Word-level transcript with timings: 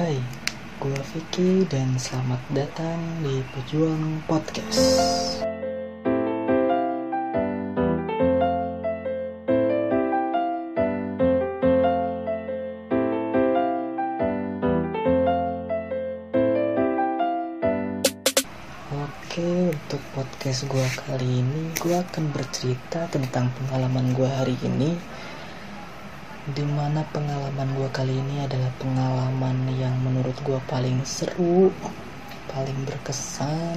Hai, 0.00 0.16
gue 0.80 0.96
Vicky 1.12 1.68
dan 1.68 1.92
selamat 2.00 2.40
datang 2.56 3.20
di 3.20 3.44
Pejuang 3.52 4.24
Podcast. 4.24 5.44
Oke, 18.88 19.68
untuk 19.68 20.00
podcast 20.16 20.64
gue 20.64 20.86
kali 21.04 21.44
ini, 21.44 21.76
gue 21.76 21.92
akan 21.92 22.32
bercerita 22.32 23.04
tentang 23.12 23.52
pengalaman 23.52 24.16
gue 24.16 24.24
hari 24.32 24.56
ini 24.64 24.96
di 26.48 26.64
mana 26.64 27.04
pengalaman 27.12 27.68
gue 27.76 27.88
kali 27.92 28.16
ini 28.16 28.40
adalah 28.40 28.72
pengalaman 28.80 29.68
yang 29.76 29.92
menurut 30.00 30.32
gue 30.40 30.56
paling 30.72 30.96
seru 31.04 31.68
paling 32.48 32.80
berkesan 32.88 33.76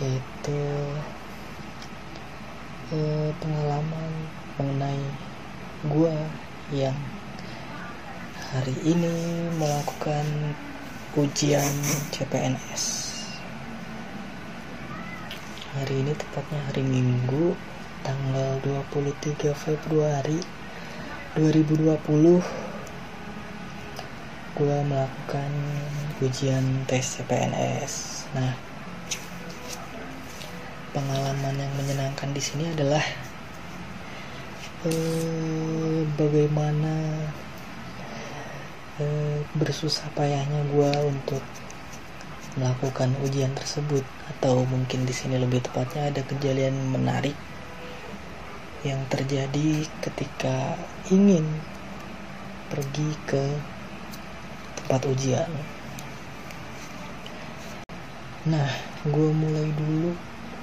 yaitu 0.00 0.60
eh, 2.96 3.28
pengalaman 3.44 4.10
mengenai 4.56 5.04
gue 5.92 6.16
yang 6.72 6.96
hari 8.56 8.76
ini 8.88 9.12
melakukan 9.60 10.56
ujian 11.12 11.68
CPNS 12.08 13.12
hari 15.76 16.00
ini 16.00 16.16
tepatnya 16.16 16.60
hari 16.72 16.80
Minggu 16.80 17.52
tanggal 18.02 18.58
23 18.66 19.54
Februari 19.54 20.38
2020 21.38 21.98
gue 24.52 24.76
melakukan 24.84 25.50
ujian 26.20 26.84
tes 26.84 27.16
CPNS 27.16 28.26
nah 28.36 28.52
pengalaman 30.92 31.56
yang 31.56 31.72
menyenangkan 31.80 32.30
di 32.36 32.42
sini 32.44 32.68
adalah 32.68 33.00
eh, 34.84 36.04
bagaimana 36.20 36.94
eh, 39.00 39.40
bersusah 39.56 40.12
payahnya 40.12 40.68
gue 40.68 40.92
untuk 41.08 41.40
melakukan 42.56 43.16
ujian 43.24 43.52
tersebut. 43.56 44.04
Atau 44.28 44.68
mungkin 44.68 45.08
di 45.08 45.14
sini 45.16 45.40
lebih 45.40 45.64
tepatnya 45.64 46.12
ada 46.12 46.20
kejadian 46.24 46.76
menarik 46.92 47.34
yang 48.82 48.98
terjadi 49.06 49.86
ketika 50.02 50.74
ingin 51.14 51.46
pergi 52.66 53.14
ke 53.30 53.44
tempat 54.82 55.06
ujian. 55.06 55.50
Nah, 58.42 58.66
gue 59.06 59.30
mulai 59.30 59.70
dulu 59.70 60.10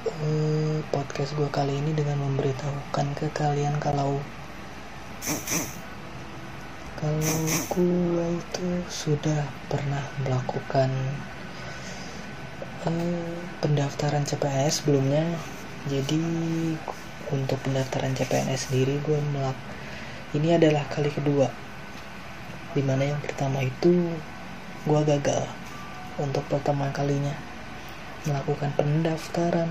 eh, 0.03 0.83
podcast 0.91 1.31
gue 1.39 1.47
kali 1.47 1.79
ini 1.79 1.95
dengan 1.95 2.19
memberitahukan 2.27 3.07
ke 3.15 3.31
kalian 3.31 3.79
kalau 3.79 4.19
kalau 6.99 7.39
gue 7.71 8.25
itu 8.35 8.69
sudah 8.91 9.47
pernah 9.71 10.03
melakukan 10.27 10.91
eh, 12.83 13.31
pendaftaran 13.63 14.27
CPS 14.27 14.83
sebelumnya. 14.83 15.23
Jadi 15.87 16.19
untuk 17.29 17.61
pendaftaran 17.61 18.17
CPNS 18.17 18.69
sendiri 18.69 18.97
gue 19.05 19.19
melak 19.33 19.57
ini 20.33 20.53
adalah 20.53 20.85
kali 20.89 21.09
kedua. 21.09 21.49
Di 22.77 22.85
mana 22.85 23.01
yang 23.01 23.21
pertama 23.21 23.65
itu 23.65 24.13
gue 24.85 25.01
gagal 25.05 25.45
untuk 26.21 26.45
pertama 26.45 26.93
kalinya 26.93 27.33
melakukan 28.29 28.69
pendaftaran 28.77 29.69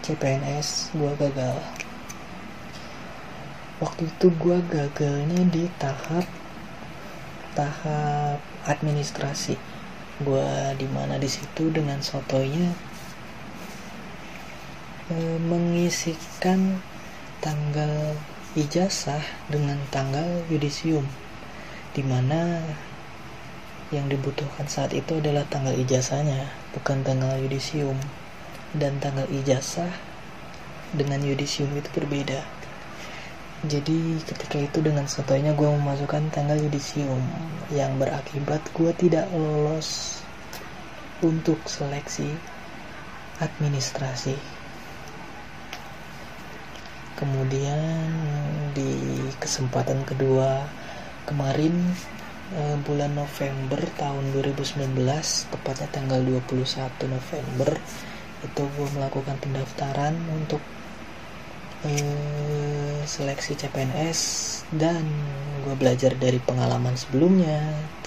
CPNS 0.00 0.96
gue 0.96 1.12
gagal. 1.20 1.58
Waktu 3.78 4.08
itu 4.08 4.26
gue 4.40 4.58
gagalnya 4.72 5.42
di 5.52 5.68
tahap 5.76 6.24
tahap 7.52 8.40
administrasi. 8.64 9.58
Gue 10.18 10.48
di 10.80 10.86
mana 10.90 11.20
di 11.20 11.28
situ 11.30 11.70
dengan 11.70 12.00
sotonya 12.02 12.87
e, 15.10 15.16
mengisikan 15.42 16.80
tanggal 17.40 18.16
ijazah 18.56 19.22
dengan 19.48 19.76
tanggal 19.92 20.44
yudisium 20.48 21.04
di 21.96 22.02
mana 22.04 22.62
yang 23.88 24.04
dibutuhkan 24.12 24.68
saat 24.68 24.92
itu 24.92 25.16
adalah 25.16 25.48
tanggal 25.48 25.72
ijazahnya 25.72 26.44
bukan 26.76 27.00
tanggal 27.00 27.32
yudisium. 27.40 27.96
Dan 28.76 29.00
tanggal 29.00 29.24
ijazah 29.32 29.88
dengan 30.92 31.24
yudisium 31.24 31.72
itu 31.72 31.88
berbeda. 31.96 32.44
Jadi 33.64 34.20
ketika 34.28 34.60
itu 34.60 34.78
dengan 34.84 35.08
sotonya 35.08 35.56
gue 35.56 35.66
memasukkan 35.66 36.28
tanggal 36.30 36.60
yudisium 36.60 37.18
yang 37.72 37.96
berakibat 37.96 38.60
gue 38.76 38.92
tidak 39.00 39.26
lolos 39.32 40.20
untuk 41.24 41.58
seleksi 41.66 42.28
administrasi 43.40 44.57
kemudian 47.18 48.06
di 48.78 49.18
kesempatan 49.42 50.06
kedua 50.06 50.62
kemarin 51.26 51.74
eh, 52.54 52.78
bulan 52.86 53.18
November 53.18 53.82
tahun 53.98 54.30
2019 54.30 54.94
tepatnya 55.50 55.88
tanggal 55.90 56.22
21 56.22 56.62
November 57.10 57.74
itu 58.38 58.62
gue 58.62 58.88
melakukan 58.94 59.34
pendaftaran 59.42 60.14
untuk 60.30 60.62
eh, 61.82 63.02
seleksi 63.02 63.58
CPNS 63.58 64.20
dan 64.78 65.02
gue 65.66 65.74
belajar 65.74 66.14
dari 66.14 66.38
pengalaman 66.38 66.94
sebelumnya 66.94 67.58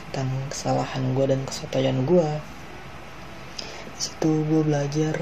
tentang 0.07 0.31
kesalahan 0.47 1.11
gue 1.11 1.25
dan 1.27 1.43
kesotoyan 1.43 2.07
gue 2.07 2.29
situ 4.01 4.31
gue 4.47 4.61
belajar 4.65 5.13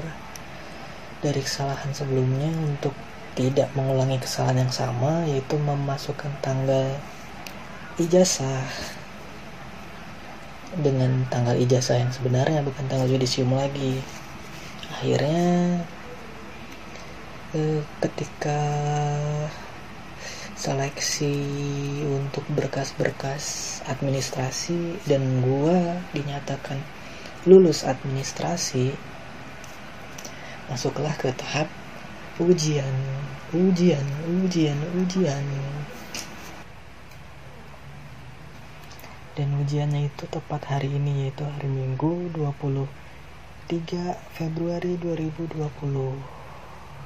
dari 1.20 1.40
kesalahan 1.44 1.92
sebelumnya 1.92 2.48
untuk 2.64 2.96
tidak 3.38 3.70
mengulangi 3.78 4.18
kesalahan 4.18 4.66
yang 4.66 4.74
sama 4.74 5.24
yaitu 5.26 5.54
memasukkan 5.58 6.30
tanggal 6.42 6.98
ijazah 8.00 8.64
dengan 10.78 11.26
tanggal 11.26 11.58
ijazah 11.58 11.98
yang 11.98 12.12
sebenarnya 12.14 12.62
bukan 12.62 12.86
tanggal 12.86 13.10
yudisium 13.10 13.50
lagi. 13.50 13.98
Akhirnya 14.90 15.82
eh, 17.54 17.82
ketika 17.98 18.60
seleksi 20.54 21.34
untuk 22.04 22.44
berkas-berkas 22.52 23.80
administrasi 23.88 25.00
dan 25.08 25.40
gua 25.40 25.96
dinyatakan 26.12 26.76
lulus 27.48 27.88
administrasi 27.88 28.92
masuklah 30.68 31.16
ke 31.16 31.32
tahap 31.32 31.66
ujian 32.40 32.94
ujian 33.52 34.06
ujian 34.40 34.78
ujian. 34.96 35.44
Dan 39.36 39.56
ujiannya 39.60 40.08
itu 40.08 40.24
tepat 40.28 40.68
hari 40.68 40.88
ini 40.92 41.28
yaitu 41.28 41.44
hari 41.44 41.68
Minggu 41.68 42.32
23 42.32 42.88
Februari 44.36 44.96
2020 45.00 45.60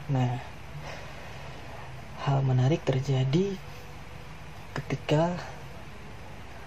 nah 0.05 0.37
hal 2.29 2.45
menarik 2.45 2.85
terjadi 2.85 3.57
ketika 4.77 5.33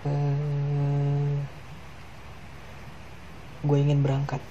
eh, 0.07 1.37
gue 3.61 3.77
ingin 3.77 4.01
berangkat 4.01 4.41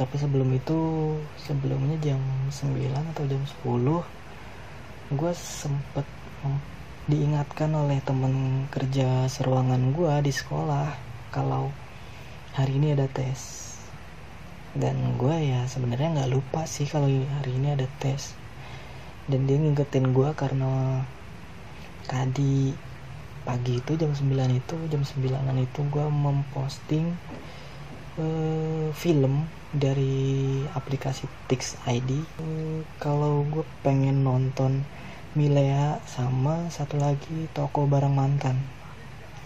tapi 0.00 0.16
sebelum 0.16 0.48
itu 0.56 0.78
sebelumnya 1.36 2.00
jam 2.00 2.20
9 2.48 3.12
atau 3.12 3.24
jam 3.28 3.42
10 3.68 4.00
gue 5.12 5.32
sempet 5.36 6.08
diingatkan 7.04 7.68
oleh 7.76 8.00
temen 8.00 8.64
kerja 8.72 9.28
seruangan 9.28 9.92
gue 9.92 10.14
di 10.24 10.32
sekolah 10.32 10.96
kalau 11.28 11.68
hari 12.56 12.80
ini 12.80 12.96
ada 12.96 13.10
tes. 13.12 13.68
Dan 14.70 15.18
gue 15.18 15.34
ya 15.34 15.66
sebenarnya 15.66 16.22
nggak 16.22 16.32
lupa 16.32 16.62
sih 16.64 16.86
kalau 16.86 17.10
hari 17.10 17.52
ini 17.58 17.74
ada 17.74 17.84
tes. 17.98 18.32
Dan 19.26 19.44
dia 19.44 19.58
ngingetin 19.58 20.16
gue 20.16 20.30
karena 20.32 21.02
tadi 22.08 22.72
pagi 23.42 23.82
itu 23.82 23.92
jam 23.98 24.14
9 24.14 24.30
itu 24.54 24.76
jam 24.88 25.02
9an 25.02 25.58
itu 25.58 25.80
gue 25.90 26.06
memposting 26.06 27.18
uh, 28.16 28.94
film 28.94 29.50
dari 29.70 30.66
aplikasi 30.74 31.30
Tix 31.46 31.78
ID 31.86 32.26
kalau 32.98 33.46
gue 33.46 33.62
pengen 33.86 34.26
nonton 34.26 34.82
Milea 35.30 36.02
sama 36.10 36.66
satu 36.74 36.98
lagi 36.98 37.46
toko 37.54 37.86
barang 37.86 38.10
mantan. 38.10 38.58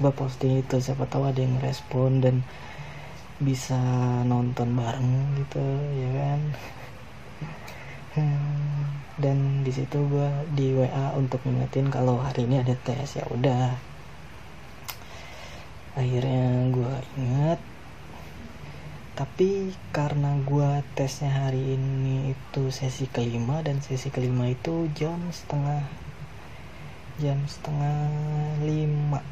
Gue 0.01 0.09
posting 0.17 0.65
itu 0.65 0.81
siapa 0.81 1.05
tahu 1.05 1.29
ada 1.29 1.45
yang 1.45 1.61
respon 1.61 2.25
dan 2.25 2.41
bisa 3.37 3.77
nonton 4.25 4.73
bareng 4.73 5.37
gitu 5.37 5.61
ya 5.93 6.09
kan? 6.17 6.41
Dan 9.23 9.61
di 9.61 9.71
situ 9.77 10.09
gue 10.09 10.31
di 10.57 10.73
WA 10.73 11.13
untuk 11.21 11.45
ngingetin 11.45 11.93
kalau 11.93 12.17
hari 12.17 12.49
ini 12.49 12.65
ada 12.65 12.73
tes 12.81 13.21
ya 13.21 13.29
udah. 13.29 13.77
Akhirnya 16.01 16.65
gue 16.73 16.95
inget 17.21 17.61
tapi 19.15 19.71
karena 19.95 20.35
gue 20.43 20.83
tesnya 20.99 21.31
hari 21.31 21.79
ini 21.79 22.35
itu 22.35 22.75
sesi 22.75 23.07
kelima 23.07 23.63
dan 23.63 23.79
sesi 23.79 24.11
kelima 24.11 24.51
itu 24.51 24.91
jam 24.91 25.31
setengah 25.31 25.87
jam 27.23 27.39
setengah 27.47 28.11
lima. 28.67 29.23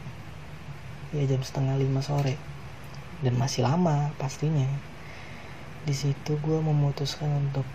Ya 1.11 1.27
jam 1.27 1.43
setengah 1.43 1.83
lima 1.83 1.99
sore. 1.99 2.39
Dan 3.27 3.35
masih 3.35 3.67
lama 3.67 4.15
pastinya. 4.23 4.71
Di 5.83 5.95
situ 5.99 6.39
gue 6.39 6.59
memutuskan 6.63 7.51
untuk 7.51 7.67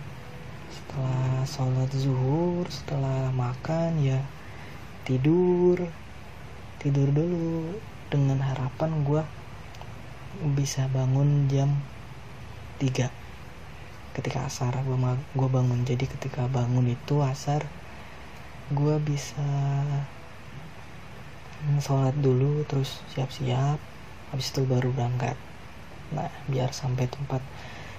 setelah 0.72 1.44
sholat 1.44 1.92
zuhur 1.92 2.64
setelah 2.72 3.28
makan 3.36 4.00
ya 4.00 4.24
tidur. 5.04 5.76
Tidur 6.80 7.12
dulu 7.12 7.76
dengan 8.08 8.40
harapan 8.40 9.04
gue 9.04 9.20
bisa 10.56 10.88
bangun 10.88 11.52
jam 11.52 11.76
3 12.78 13.10
ketika 14.18 14.50
asar 14.50 14.74
gue 14.82 14.96
gue 15.34 15.48
bangun. 15.50 15.86
Jadi 15.86 16.10
ketika 16.10 16.50
bangun 16.50 16.86
itu 16.90 17.22
asar 17.22 17.62
gue 18.74 18.94
bisa 19.02 19.46
sholat 21.78 22.14
dulu 22.18 22.62
terus 22.66 22.98
siap-siap. 23.14 23.78
Habis 24.34 24.50
itu 24.50 24.62
baru 24.66 24.90
berangkat. 24.90 25.38
Nah 26.14 26.30
biar 26.50 26.74
sampai 26.74 27.06
tempat 27.06 27.42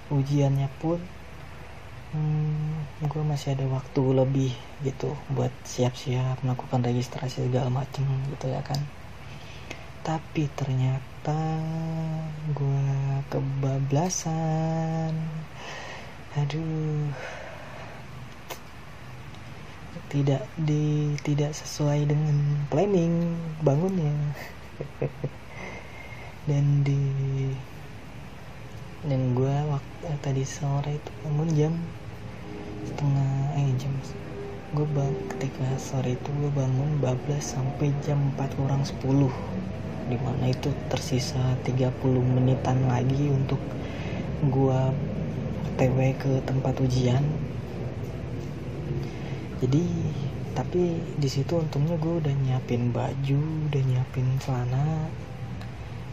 ujiannya 0.10 0.68
pun 0.82 0.98
hmm, 2.14 3.06
gue 3.06 3.24
masih 3.24 3.54
ada 3.54 3.66
waktu 3.70 4.02
lebih 4.02 4.54
gitu 4.82 5.14
buat 5.34 5.54
siap-siap 5.66 6.42
melakukan 6.42 6.82
registrasi 6.82 7.46
segala 7.46 7.70
macem 7.70 8.06
gitu 8.34 8.50
ya 8.50 8.62
kan. 8.66 8.80
Tapi 10.04 10.50
ternyata 10.58 11.09
gue 12.56 12.88
kebablasan. 13.28 15.12
Aduh. 16.40 17.12
Tidak 20.10 20.42
di 20.64 21.20
tidak 21.22 21.52
sesuai 21.52 22.08
dengan 22.08 22.64
planning 22.72 23.36
bangunnya. 23.60 24.16
Dan 26.50 26.82
di 26.88 27.04
dan 29.00 29.32
gue 29.32 29.56
waktu 29.72 30.12
eh, 30.12 30.20
tadi 30.20 30.44
sore 30.44 31.00
itu 31.00 31.12
bangun 31.24 31.50
jam 31.56 31.74
setengah 32.84 33.32
eh 33.56 33.72
jam 33.80 33.96
gue 34.76 34.88
bang 34.92 35.16
ketika 35.32 35.68
sore 35.80 36.20
itu 36.20 36.30
gue 36.36 36.52
bangun 36.52 37.00
bablas 37.00 37.56
sampai 37.56 37.96
jam 38.04 38.20
4 38.36 38.60
kurang 38.60 38.84
10 38.84 39.69
di 40.10 40.18
mana 40.18 40.50
itu 40.50 40.74
tersisa 40.90 41.56
30 41.62 41.94
menitan 42.26 42.90
lagi 42.90 43.30
untuk 43.30 43.62
gua 44.50 44.90
TW 45.80 45.98
ke 46.20 46.44
tempat 46.44 46.76
ujian. 46.84 47.24
Jadi 49.64 49.84
tapi 50.58 51.00
di 51.16 51.30
situ 51.32 51.56
untungnya 51.56 51.96
gue 51.96 52.20
udah 52.20 52.36
nyiapin 52.36 52.92
baju 52.92 53.72
udah 53.72 53.82
nyiapin 53.86 54.28
celana 54.44 55.08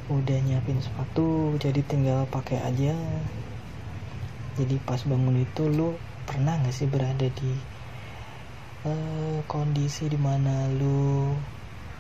udah 0.07 0.39
nyiapin 0.39 0.79
sepatu 0.79 1.59
jadi 1.59 1.83
tinggal 1.83 2.31
pakai 2.31 2.63
aja. 2.63 2.95
Jadi 4.55 4.79
pas 4.87 5.03
bangun 5.03 5.43
itu 5.43 5.67
lu 5.67 5.99
pernah 6.31 6.63
gak 6.63 6.75
sih 6.75 6.87
berada 6.87 7.27
di 7.27 7.53
uh, 8.87 9.43
kondisi 9.51 10.07
di 10.07 10.19
mana 10.19 10.71
lu 10.79 11.35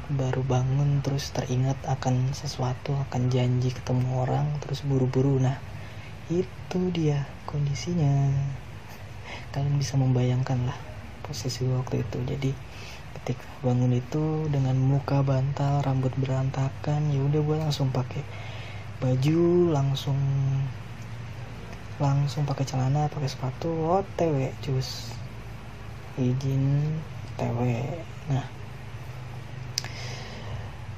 baru 0.06 0.46
bangun 0.46 1.02
terus 1.02 1.34
teringat 1.34 1.74
akan 1.82 2.30
sesuatu 2.30 2.94
akan 3.10 3.26
janji 3.26 3.74
ketemu 3.74 4.22
orang 4.22 4.46
terus 4.62 4.86
buru-buru. 4.86 5.42
Nah 5.42 5.58
itu 6.30 6.80
dia 6.94 7.26
kondisinya. 7.50 8.30
Kalian 9.52 9.76
bisa 9.78 9.98
membayangkan 9.98 10.70
lah 10.70 10.78
posisi 11.26 11.66
waktu 11.66 12.06
itu. 12.06 12.18
Jadi 12.22 12.50
ketika 13.26 13.42
bangun 13.66 13.90
itu 13.90 14.46
dengan 14.54 14.78
muka 14.78 15.26
bantal 15.26 15.82
rambut 15.82 16.14
berantakan 16.14 17.10
ya 17.10 17.18
udah 17.26 17.40
gue 17.42 17.56
langsung 17.58 17.90
pakai 17.90 18.22
baju 19.02 19.74
langsung 19.74 20.14
langsung 21.98 22.46
pakai 22.46 22.68
celana 22.68 23.10
pakai 23.10 23.26
sepatu 23.26 23.72
otw 23.98 24.52
cus 24.62 25.10
izin 26.20 26.94
tw 27.34 27.60
nah 28.30 28.55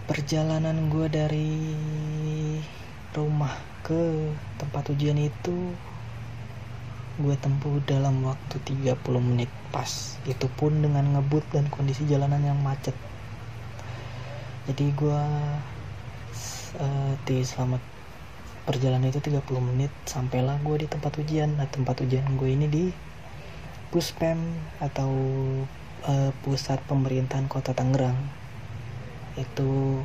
perjalanan 0.09 0.89
gue 0.89 1.05
dari 1.13 1.53
rumah 3.13 3.53
ke 3.85 4.33
tempat 4.57 4.89
ujian 4.89 5.21
itu 5.21 5.77
gue 7.21 7.37
tempuh 7.37 7.77
dalam 7.85 8.25
waktu 8.25 8.57
30 8.89 8.97
menit. 9.21 9.53
Pas 9.69 10.17
itu 10.25 10.49
pun 10.57 10.73
dengan 10.81 11.05
ngebut 11.13 11.45
dan 11.53 11.69
kondisi 11.69 12.09
jalanan 12.09 12.41
yang 12.41 12.57
macet. 12.57 12.97
Jadi 14.65 14.97
gue 14.97 15.23
uh, 16.81 17.13
di 17.29 17.45
selamat 17.45 17.85
perjalanan 18.65 19.13
itu 19.13 19.21
30 19.21 19.45
menit 19.61 19.93
sampailah 20.09 20.57
gue 20.65 20.83
di 20.83 20.89
tempat 20.89 21.21
ujian. 21.21 21.53
Nah 21.53 21.69
tempat 21.69 22.01
ujian 22.01 22.25
gue 22.41 22.49
ini 22.49 22.65
di 22.65 22.85
Puspem 23.93 24.41
atau 24.81 25.13
uh, 26.09 26.31
pusat 26.41 26.81
pemerintahan 26.89 27.45
kota 27.45 27.77
Tangerang 27.77 28.38
itu 29.39 30.03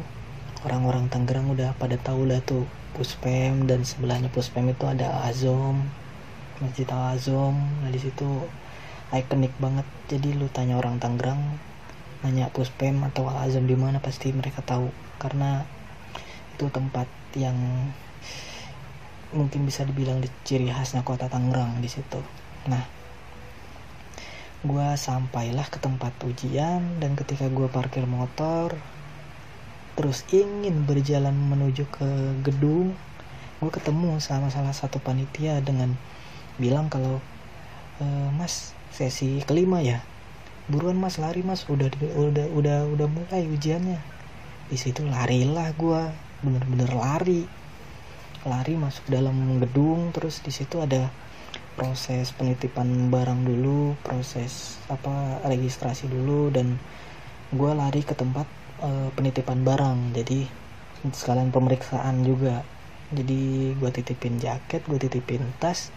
orang-orang 0.63 1.09
Tangerang 1.09 1.49
udah 1.51 1.75
pada 1.75 1.97
tahu 1.97 2.29
lah 2.29 2.39
tuh 2.45 2.69
Puspem 2.93 3.65
dan 3.65 3.81
sebelahnya 3.81 4.29
Puspem 4.29 4.69
itu 4.69 4.85
ada 4.85 5.25
Azom 5.25 5.81
Masjid 6.61 6.85
Al 6.93 7.17
Azom 7.17 7.57
nah 7.81 7.89
di 7.89 7.97
situ 7.97 8.29
ikonik 9.13 9.53
banget. 9.61 9.85
Jadi 10.09 10.33
lu 10.33 10.49
tanya 10.49 10.81
orang 10.81 10.97
Tangerang 10.97 11.41
nanya 12.25 12.49
Puspem 12.49 12.97
atau 13.05 13.29
Al 13.29 13.45
Azom 13.49 13.69
di 13.69 13.77
mana 13.77 14.01
pasti 14.01 14.33
mereka 14.33 14.65
tahu. 14.65 14.89
Karena 15.21 15.61
itu 16.57 16.65
tempat 16.69 17.05
yang 17.37 17.55
mungkin 19.33 19.65
bisa 19.65 19.85
dibilang 19.85 20.21
di 20.21 20.29
ciri 20.45 20.69
khasnya 20.69 21.05
kota 21.05 21.29
Tangerang 21.29 21.81
di 21.81 21.89
situ. 21.89 22.21
Nah 22.69 22.83
gue 24.63 24.87
sampailah 24.95 25.67
ke 25.67 25.75
tempat 25.75 26.15
ujian 26.23 26.79
dan 27.03 27.19
ketika 27.19 27.51
gue 27.51 27.67
parkir 27.67 28.07
motor 28.07 28.71
terus 29.93 30.25
ingin 30.33 30.89
berjalan 30.89 31.33
menuju 31.33 31.85
ke 31.93 32.09
gedung 32.41 32.97
gue 33.63 33.71
ketemu 33.71 34.19
sama 34.19 34.51
salah 34.51 34.75
satu 34.75 34.99
panitia 34.99 35.63
dengan 35.63 35.95
bilang 36.59 36.91
kalau 36.91 37.23
e, 38.03 38.05
mas 38.35 38.75
sesi 38.91 39.39
kelima 39.47 39.79
ya? 39.79 40.03
Buruan 40.67 40.99
mas 40.99 41.15
lari 41.15 41.47
mas 41.47 41.63
udah 41.71 41.87
udah 42.19 42.47
udah 42.51 42.77
udah 42.91 43.07
mulai 43.07 43.47
ujiannya. 43.47 44.03
Di 44.67 44.75
situ 44.75 45.07
larilah 45.07 45.71
gue 45.79 46.01
bener-bener 46.43 46.91
lari. 46.91 47.47
Lari 48.43 48.75
masuk 48.75 49.07
dalam 49.07 49.63
gedung 49.63 50.11
terus 50.11 50.43
di 50.43 50.51
situ 50.51 50.83
ada 50.83 51.07
proses 51.79 52.35
penitipan 52.35 53.07
barang 53.09 53.47
dulu 53.47 53.97
proses 54.05 54.77
apa 54.91 55.39
registrasi 55.47 56.11
dulu 56.11 56.51
dan 56.51 56.75
gue 57.55 57.71
lari 57.71 58.03
ke 58.03 58.13
tempat 58.13 58.45
uh, 58.83 59.09
penitipan 59.15 59.63
barang. 59.63 60.13
Jadi 60.13 60.45
sekalian 61.09 61.49
pemeriksaan 61.49 62.21
juga. 62.27 62.61
Jadi 63.13 63.73
gue 63.77 63.89
titipin 63.93 64.41
jaket 64.41 64.81
gue 64.89 64.97
titipin 64.97 65.45
tas 65.61 65.93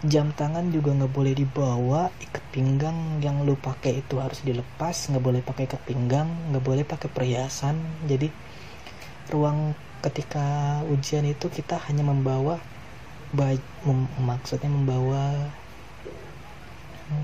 jam 0.00 0.32
tangan 0.32 0.72
juga 0.72 0.96
nggak 0.96 1.12
boleh 1.12 1.34
dibawa 1.36 2.08
ikat 2.24 2.44
pinggang 2.56 3.20
yang 3.20 3.44
lu 3.44 3.52
pakai 3.58 4.00
itu 4.00 4.16
harus 4.16 4.40
dilepas 4.40 4.96
nggak 5.12 5.20
boleh 5.20 5.42
pakai 5.44 5.68
ikat 5.68 5.82
pinggang 5.84 6.30
nggak 6.48 6.64
boleh 6.64 6.84
pakai 6.86 7.08
perhiasan. 7.12 7.76
Jadi 8.08 8.30
ruang 9.34 9.74
ketika 10.00 10.80
ujian 10.88 11.28
itu 11.28 11.52
kita 11.52 11.76
hanya 11.90 12.06
membawa 12.06 12.56
mem 13.36 14.08
maksudnya 14.18 14.72
membawa 14.72 15.52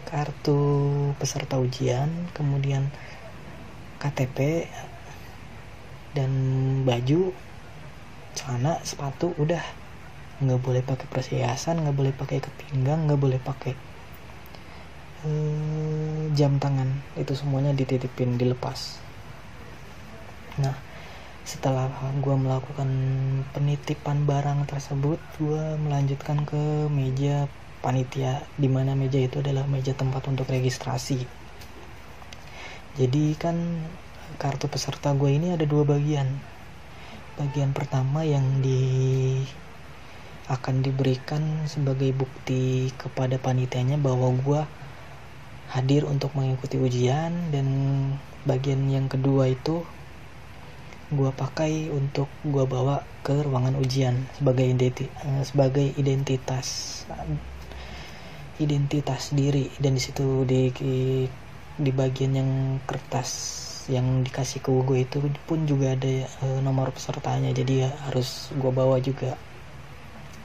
kartu 0.06 0.58
peserta 1.18 1.58
ujian 1.58 2.10
kemudian 2.34 2.86
KTP 3.98 4.68
dan 6.16 6.32
baju 6.88 7.36
celana 8.32 8.80
sepatu 8.80 9.36
udah. 9.36 9.60
Nggak 10.40 10.60
boleh 10.64 10.82
pakai 10.84 11.06
perhiasan 11.12 11.84
nggak 11.84 11.96
boleh 11.96 12.12
pakai 12.16 12.40
kepinggang 12.40 13.04
nggak 13.04 13.20
boleh 13.20 13.40
pakai 13.40 13.76
uh, 15.28 16.32
jam 16.32 16.56
tangan. 16.56 16.88
Itu 17.20 17.36
semuanya 17.36 17.76
dititipin 17.76 18.40
dilepas. 18.40 18.96
Nah 20.56 20.76
setelah 21.46 21.86
gue 22.18 22.34
melakukan 22.34 22.90
penitipan 23.54 24.26
barang 24.26 24.66
tersebut 24.66 25.22
gue 25.38 25.62
melanjutkan 25.78 26.42
ke 26.42 26.90
meja 26.90 27.46
panitia 27.86 28.42
di 28.58 28.66
mana 28.66 28.98
meja 28.98 29.22
itu 29.22 29.38
adalah 29.38 29.62
meja 29.70 29.94
tempat 29.94 30.26
untuk 30.26 30.50
registrasi. 30.50 31.22
Jadi 32.98 33.38
kan 33.38 33.54
kartu 34.36 34.66
peserta 34.66 35.14
gue 35.14 35.30
ini 35.30 35.54
ada 35.54 35.62
dua 35.64 35.86
bagian. 35.86 36.26
Bagian 37.36 37.70
pertama 37.76 38.24
yang 38.26 38.42
di 38.64 39.44
akan 40.46 40.78
diberikan 40.82 41.66
sebagai 41.66 42.14
bukti 42.14 42.94
kepada 42.94 43.34
panitianya 43.38 43.98
bahwa 43.98 44.30
gue 44.38 44.62
hadir 45.74 46.06
untuk 46.06 46.30
mengikuti 46.38 46.78
ujian 46.78 47.50
dan 47.50 47.66
bagian 48.46 48.86
yang 48.86 49.10
kedua 49.10 49.50
itu 49.50 49.82
gue 51.10 51.30
pakai 51.34 51.90
untuk 51.90 52.30
gue 52.46 52.62
bawa 52.66 53.02
ke 53.26 53.42
ruangan 53.42 53.74
ujian 53.78 54.26
sebagai 54.38 54.66
identi 54.66 55.10
uh, 55.26 55.42
sebagai 55.42 55.86
identitas 55.98 57.02
identitas 58.62 59.34
diri. 59.34 59.70
Dan 59.82 59.98
di 59.98 60.02
situ 60.02 60.46
di 60.46 60.70
di 61.76 61.90
bagian 61.92 62.32
yang 62.32 62.50
kertas 62.86 63.30
yang 63.86 64.26
dikasih 64.26 64.62
ke 64.62 64.70
gue 64.70 64.98
itu 65.06 65.18
pun 65.46 65.62
juga 65.64 65.94
ada 65.94 66.26
uh, 66.42 66.60
nomor 66.62 66.90
pesertanya. 66.90 67.54
Jadi 67.54 67.86
ya 67.86 67.90
harus 68.10 68.50
gue 68.54 68.72
bawa 68.72 68.98
juga. 68.98 69.38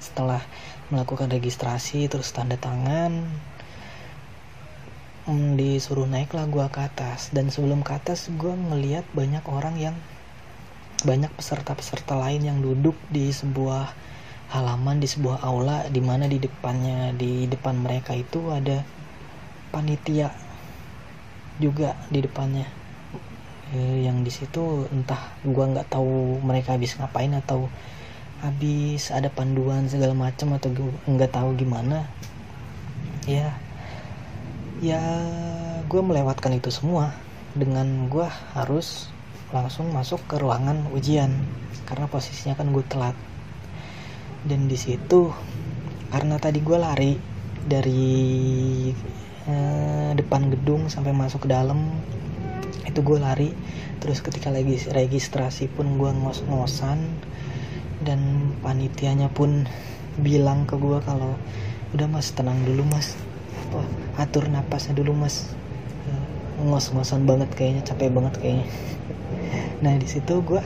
Setelah 0.02 0.42
melakukan 0.90 1.30
registrasi 1.32 2.10
terus 2.12 2.34
tanda 2.36 2.58
tangan 2.58 3.26
hmm, 5.30 5.56
disuruh 5.58 6.06
naiklah 6.06 6.46
gue 6.46 6.66
ke 6.70 6.80
atas. 6.82 7.34
Dan 7.34 7.50
sebelum 7.50 7.82
ke 7.82 7.98
atas 7.98 8.30
gue 8.30 8.54
ngeliat 8.54 9.06
banyak 9.14 9.46
orang 9.50 9.76
yang 9.78 9.96
banyak 11.02 11.34
peserta-peserta 11.34 12.14
lain 12.14 12.46
yang 12.46 12.60
duduk 12.62 12.94
di 13.10 13.34
sebuah 13.34 13.90
halaman 14.54 15.00
di 15.00 15.08
sebuah 15.08 15.42
aula 15.42 15.88
di 15.90 16.04
mana 16.04 16.28
di 16.28 16.38
depannya 16.38 17.16
di 17.16 17.48
depan 17.48 17.80
mereka 17.80 18.12
itu 18.14 18.52
ada 18.52 18.84
panitia 19.72 20.30
juga 21.58 21.96
di 22.12 22.20
depannya 22.20 22.81
e, 23.74 24.06
yang 24.06 24.22
di 24.22 24.32
situ 24.32 24.86
entah 24.92 25.20
gua 25.48 25.72
nggak 25.72 25.90
tahu 25.92 26.40
mereka 26.44 26.76
habis 26.76 26.96
ngapain 27.00 27.32
atau 27.36 27.68
habis 28.42 29.14
ada 29.14 29.30
panduan 29.30 29.86
segala 29.86 30.18
macam 30.18 30.58
atau 30.58 30.74
nggak 31.06 31.32
tahu 31.32 31.54
gimana. 31.56 32.10
Ya 33.30 33.54
ya 34.82 34.98
gue 35.86 36.02
melewatkan 36.02 36.58
itu 36.58 36.74
semua 36.74 37.14
dengan 37.54 38.10
gue 38.10 38.26
harus 38.58 39.14
langsung 39.54 39.94
masuk 39.94 40.18
ke 40.26 40.42
ruangan 40.42 40.90
ujian 40.90 41.30
karena 41.86 42.10
posisinya 42.10 42.58
kan 42.58 42.74
gue 42.74 42.82
telat. 42.90 43.14
Dan 44.42 44.66
di 44.66 44.74
situ 44.74 45.30
karena 46.10 46.42
tadi 46.42 46.66
gue 46.66 46.78
lari 46.82 47.14
dari 47.62 48.10
eh, 49.46 50.12
depan 50.18 50.50
gedung 50.50 50.90
sampai 50.90 51.14
masuk 51.14 51.46
ke 51.46 51.50
dalam 51.54 51.78
itu 52.92 53.00
gue 53.00 53.18
lari. 53.18 53.56
Terus 54.04 54.20
ketika 54.20 54.52
lagi 54.52 54.76
registrasi 54.92 55.72
pun 55.72 55.96
gue 55.96 56.12
ngos-ngosan 56.12 57.00
dan 58.04 58.52
panitianya 58.60 59.32
pun 59.32 59.66
bilang 60.20 60.68
ke 60.68 60.76
gue 60.76 61.00
kalau 61.08 61.40
udah 61.96 62.08
mas 62.12 62.36
tenang 62.36 62.60
dulu 62.68 62.84
mas. 62.92 63.16
Oh, 63.72 63.88
atur 64.20 64.52
napasnya 64.52 65.00
dulu 65.00 65.16
mas. 65.16 65.48
Eh, 66.12 66.68
ngos-ngosan 66.68 67.24
banget 67.24 67.50
kayaknya 67.56 67.82
capek 67.88 68.12
banget 68.12 68.36
kayaknya. 68.38 68.68
Nah 69.82 69.98
di 69.98 70.06
situ 70.06 70.46
gue 70.46 70.62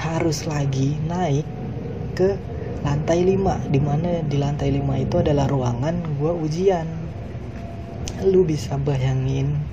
harus 0.00 0.48
lagi 0.48 0.96
naik 1.04 1.44
ke 2.16 2.40
lantai 2.80 3.20
5 3.26 3.68
di 3.68 3.80
mana 3.82 4.24
di 4.24 4.40
lantai 4.40 4.72
5 4.72 5.04
itu 5.04 5.20
adalah 5.20 5.44
ruangan 5.50 6.00
gue 6.16 6.32
ujian. 6.32 6.88
Lu 8.24 8.48
bisa 8.48 8.80
bayangin 8.80 9.67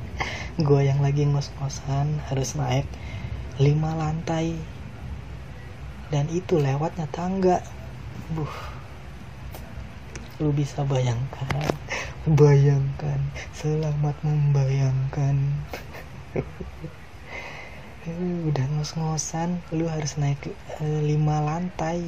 gue 0.56 0.88
yang 0.88 1.04
lagi 1.04 1.28
ngos-ngosan 1.28 2.24
harus 2.32 2.56
naik 2.56 2.88
5 3.60 3.76
lantai. 3.76 4.56
Dan 6.08 6.32
itu 6.32 6.56
lewatnya 6.56 7.12
tangga. 7.12 7.60
Buh. 8.32 8.56
Lu 10.40 10.56
bisa 10.56 10.88
bayangkan. 10.88 11.52
Bayangkan. 12.40 13.20
Selamat 13.52 14.16
membayangkan. 14.24 15.44
Udah 18.48 18.66
ngos-ngosan 18.80 19.60
lu 19.76 19.92
harus 19.92 20.16
naik 20.16 20.40
uh, 20.80 21.02
lima 21.04 21.44
lantai. 21.44 22.00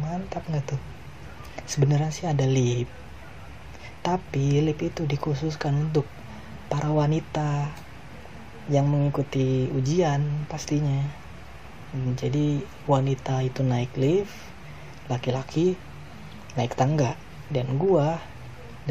Mantap 0.00 0.48
nggak 0.48 0.72
tuh? 0.72 0.80
Sebenarnya 1.68 2.08
sih 2.08 2.24
ada 2.24 2.48
lift 2.48 3.04
tapi 4.04 4.60
lift 4.60 4.84
itu 4.84 5.08
dikhususkan 5.08 5.88
untuk 5.88 6.04
para 6.74 6.90
wanita 6.90 7.70
yang 8.66 8.90
mengikuti 8.90 9.70
ujian 9.70 10.26
pastinya. 10.50 11.06
Jadi 12.18 12.66
wanita 12.90 13.46
itu 13.46 13.62
naik 13.62 13.94
lift 13.94 14.34
laki-laki 15.06 15.78
naik 16.58 16.74
tangga. 16.74 17.14
Dan 17.46 17.78
gua 17.78 18.18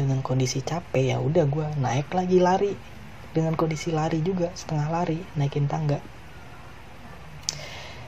dengan 0.00 0.24
kondisi 0.24 0.64
capek 0.64 1.12
ya 1.12 1.20
udah 1.20 1.44
gua 1.44 1.68
naik 1.76 2.08
lagi 2.16 2.40
lari. 2.40 2.72
Dengan 3.36 3.52
kondisi 3.52 3.92
lari 3.92 4.24
juga 4.24 4.48
setengah 4.56 4.88
lari 4.88 5.20
naikin 5.36 5.68
tangga. 5.68 6.00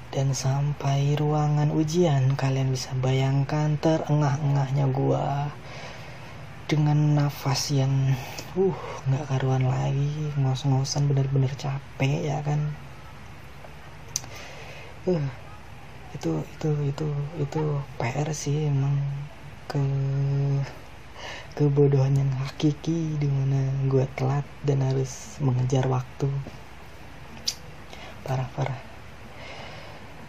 Dan 0.09 0.33
sampai 0.33 1.21
ruangan 1.21 1.69
ujian 1.69 2.33
kalian 2.33 2.73
bisa 2.73 2.97
bayangkan 2.97 3.77
terengah-engahnya 3.77 4.89
gua 4.89 5.53
dengan 6.67 6.99
nafas 7.15 7.71
yang 7.71 8.15
uh 8.59 8.79
nggak 9.07 9.27
karuan 9.31 9.71
lagi 9.71 10.35
ngos-ngosan 10.35 11.07
bener-bener 11.07 11.55
capek 11.55 12.27
ya 12.27 12.43
kan? 12.43 12.75
Uh 15.07 15.23
itu 16.15 16.43
itu 16.59 16.71
itu 16.91 17.09
itu 17.39 17.63
PR 18.03 18.29
sih 18.35 18.67
emang 18.67 18.99
ke 19.71 19.83
kebodohan 21.55 22.19
yang 22.19 22.31
hakiki 22.43 23.15
di 23.17 23.29
mana 23.31 23.71
gue 23.87 24.05
telat 24.19 24.45
dan 24.67 24.83
harus 24.83 25.39
mengejar 25.39 25.87
waktu. 25.87 26.29
Parah 28.27 28.51
parah. 28.59 28.81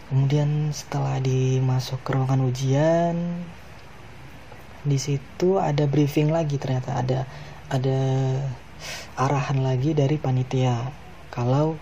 Kemudian 0.08 0.72
setelah 0.72 1.20
dimasuk 1.20 2.00
ke 2.00 2.16
ruangan 2.16 2.46
ujian 2.48 3.44
di 4.88 4.96
situ 4.96 5.60
ada 5.60 5.84
briefing 5.84 6.32
lagi 6.32 6.56
ternyata 6.56 6.96
ada 6.96 7.28
ada 7.68 8.00
arahan 9.20 9.60
lagi 9.60 9.92
dari 9.92 10.16
panitia. 10.16 10.88
Kalau 11.28 11.76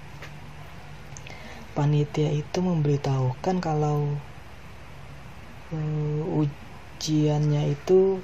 panitia 1.77 2.33
itu 2.33 2.59
memberitahukan 2.59 3.57
kalau 3.63 4.19
uh, 5.71 6.23
ujiannya 6.43 7.77
itu 7.77 8.19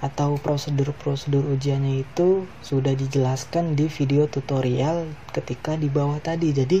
atau 0.00 0.40
prosedur-prosedur 0.40 1.44
ujiannya 1.44 2.08
itu 2.08 2.48
sudah 2.64 2.96
dijelaskan 2.96 3.76
di 3.76 3.84
video 3.92 4.24
tutorial 4.24 5.08
ketika 5.32 5.76
di 5.76 5.92
bawah 5.92 6.16
tadi. 6.20 6.52
Jadi 6.52 6.80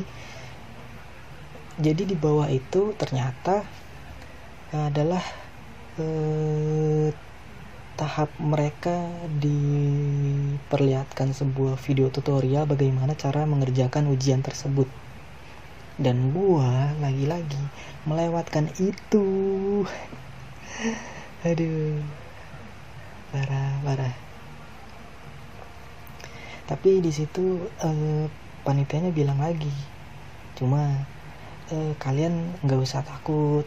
jadi 1.80 2.02
di 2.04 2.16
bawah 2.16 2.48
itu 2.52 2.92
ternyata 2.96 3.64
adalah 4.70 5.24
eh, 6.00 7.12
tahap 8.00 8.32
mereka 8.40 9.12
diperlihatkan 9.36 11.36
sebuah 11.36 11.76
video 11.76 12.08
tutorial 12.08 12.64
bagaimana 12.64 13.12
cara 13.12 13.44
mengerjakan 13.44 14.08
ujian 14.08 14.40
tersebut. 14.40 14.88
Dan 16.00 16.32
gua 16.32 16.96
lagi-lagi 17.04 17.60
melewatkan 18.08 18.72
itu. 18.80 19.28
Aduh. 21.48 22.00
Parah 23.30 23.76
parah. 23.84 24.16
Tapi 26.64 27.04
di 27.04 27.12
situ 27.12 27.68
eh, 27.84 28.26
panitianya 28.64 29.12
bilang 29.12 29.40
lagi 29.40 29.72
cuma 30.56 31.08
eh, 31.72 31.92
kalian 31.96 32.60
nggak 32.60 32.80
usah 32.84 33.00
takut 33.00 33.64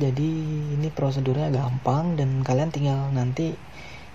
jadi 0.00 0.30
ini 0.72 0.88
prosedurnya 0.88 1.52
gampang 1.52 2.16
dan 2.16 2.40
kalian 2.40 2.72
tinggal 2.72 3.12
nanti 3.12 3.52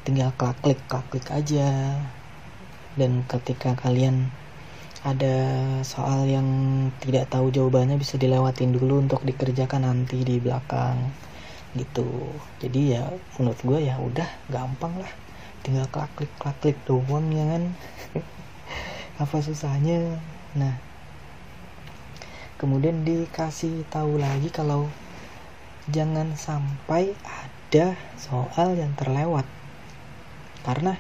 tinggal 0.02 0.34
klik 0.34 0.58
klik 0.64 0.82
klik 0.90 1.06
klik 1.14 1.28
aja. 1.30 1.94
Dan 2.98 3.22
ketika 3.30 3.78
kalian 3.78 4.34
ada 5.06 5.38
soal 5.86 6.26
yang 6.26 6.50
tidak 6.98 7.30
tahu 7.30 7.54
jawabannya 7.54 8.02
bisa 8.02 8.18
dilewatin 8.18 8.74
dulu 8.74 9.06
untuk 9.06 9.22
dikerjakan 9.22 9.86
nanti 9.86 10.26
di 10.26 10.42
belakang 10.42 11.14
gitu. 11.78 12.10
Jadi 12.58 12.98
ya 12.98 13.06
menurut 13.38 13.62
gue 13.62 13.80
ya 13.86 14.02
udah 14.02 14.26
gampang 14.50 14.98
lah. 14.98 15.14
Tinggal 15.62 15.86
klik 15.94 16.10
klik 16.18 16.34
klik 16.42 16.58
klik 16.58 16.78
doang 16.90 17.30
ya 17.30 17.46
kan? 17.46 17.64
Apa 19.22 19.38
susahnya? 19.46 20.18
Nah 20.58 20.74
kemudian 22.58 23.06
dikasih 23.06 23.86
tahu 23.94 24.18
lagi 24.18 24.50
kalau 24.50 24.90
jangan 25.88 26.36
sampai 26.36 27.16
ada 27.24 27.96
soal 28.20 28.76
yang 28.76 28.92
terlewat. 29.00 29.48
Karena 30.68 31.00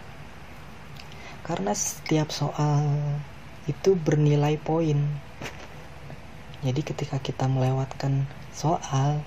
karena 1.44 1.72
setiap 1.75 2.32
soal 2.32 2.88
itu 3.67 3.96
bernilai 4.00 4.56
poin. 4.60 5.00
Jadi 6.63 6.82
ketika 6.84 7.20
kita 7.20 7.48
melewatkan 7.51 8.27
soal 8.56 9.24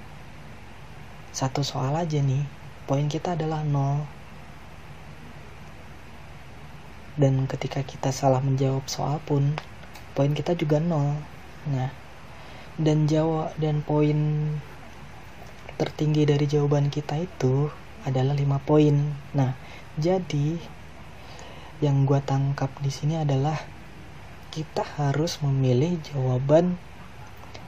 satu 1.30 1.62
soal 1.62 1.94
aja 1.94 2.18
nih 2.18 2.42
poin 2.88 3.06
kita 3.08 3.36
adalah 3.36 3.60
nol. 3.64 4.04
Dan 7.20 7.44
ketika 7.44 7.84
kita 7.84 8.08
salah 8.16 8.40
menjawab 8.40 8.88
soal 8.88 9.20
pun 9.28 9.60
poin 10.16 10.32
kita 10.32 10.56
juga 10.56 10.80
nol. 10.80 11.20
Nah 11.68 11.92
dan 12.80 13.04
jawab 13.04 13.52
dan 13.60 13.84
poin 13.84 14.18
tertinggi 15.80 16.28
dari 16.28 16.44
jawaban 16.44 16.92
kita 16.92 17.16
itu 17.16 17.72
adalah 18.04 18.37
5 18.37 18.68
poin. 18.68 19.00
Nah, 19.32 19.56
jadi 19.96 20.60
yang 21.80 22.04
gue 22.04 22.20
tangkap 22.20 22.68
di 22.84 22.92
sini 22.92 23.16
adalah 23.16 23.56
kita 24.52 24.84
harus 25.00 25.40
memilih 25.40 25.96
jawaban 26.04 26.76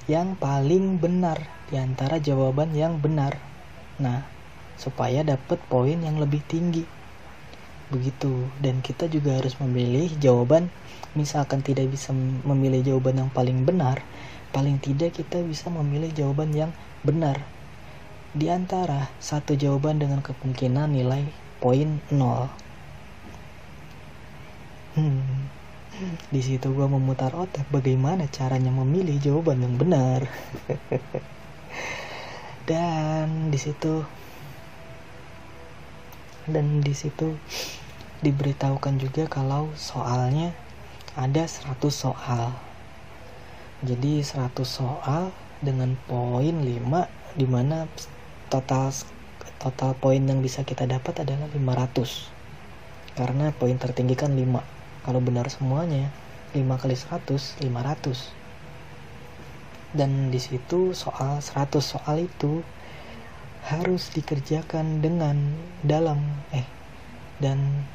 yang 0.05 0.37
paling 0.37 1.01
benar 1.01 1.41
di 1.73 1.81
antara 1.81 2.21
jawaban 2.21 2.77
yang 2.77 3.01
benar. 3.01 3.41
Nah, 3.97 4.29
supaya 4.77 5.25
dapat 5.25 5.57
poin 5.73 5.97
yang 5.97 6.21
lebih 6.21 6.45
tinggi. 6.45 6.85
Begitu. 7.89 8.53
Dan 8.61 8.85
kita 8.85 9.09
juga 9.09 9.41
harus 9.41 9.57
memilih 9.57 10.13
jawaban 10.21 10.69
misalkan 11.17 11.65
tidak 11.65 11.89
bisa 11.89 12.13
memilih 12.45 12.85
jawaban 12.85 13.25
yang 13.25 13.31
paling 13.33 13.65
benar, 13.65 14.05
paling 14.53 14.77
tidak 14.81 15.17
kita 15.17 15.41
bisa 15.45 15.73
memilih 15.73 16.13
jawaban 16.13 16.53
yang 16.53 16.73
benar. 17.05 17.41
Di 18.33 18.49
antara 18.49 19.13
satu 19.21 19.53
jawaban 19.53 20.01
dengan 20.01 20.25
kemungkinan 20.25 20.97
nilai 20.97 21.29
poin 21.61 22.01
0. 22.09 22.49
Hmm. 24.97 25.53
Di 26.33 26.41
situ 26.41 26.73
gue 26.73 26.89
memutar 26.89 27.37
otak 27.37 27.69
bagaimana 27.69 28.25
caranya 28.33 28.73
memilih 28.73 29.21
jawaban 29.21 29.61
yang 29.61 29.77
benar. 29.77 30.25
dan 32.69 33.51
di 33.51 33.59
situ 33.59 34.07
dan 36.47 36.81
di 36.81 36.95
situ 36.95 37.35
diberitahukan 38.23 39.03
juga 39.03 39.27
kalau 39.27 39.75
soalnya 39.75 40.55
ada 41.19 41.43
100 41.43 41.75
soal 41.91 42.55
jadi 43.83 44.23
100 44.23 44.55
soal 44.63 45.35
dengan 45.59 45.99
poin 46.07 46.55
5 46.63 46.71
di 47.35 47.47
mana 47.51 47.91
total 48.53 48.93
total 49.57 49.97
poin 49.97 50.21
yang 50.21 50.45
bisa 50.45 50.61
kita 50.61 50.85
dapat 50.85 51.25
adalah 51.25 51.49
500 51.57 53.17
karena 53.17 53.49
poin 53.57 53.81
tertinggi 53.81 54.13
kan 54.13 54.37
5 54.37 55.09
kalau 55.09 55.25
benar 55.25 55.49
semuanya 55.49 56.13
5 56.53 56.61
kali 56.77 56.93
100 56.93 57.65
500 57.65 59.97
dan 59.97 60.29
di 60.29 60.37
situ 60.37 60.93
soal 60.93 61.41
100 61.41 61.81
soal 61.81 62.29
itu 62.29 62.61
harus 63.73 64.13
dikerjakan 64.13 65.01
dengan 65.01 65.57
dalam 65.81 66.21
eh 66.53 66.69
dan 67.41 67.89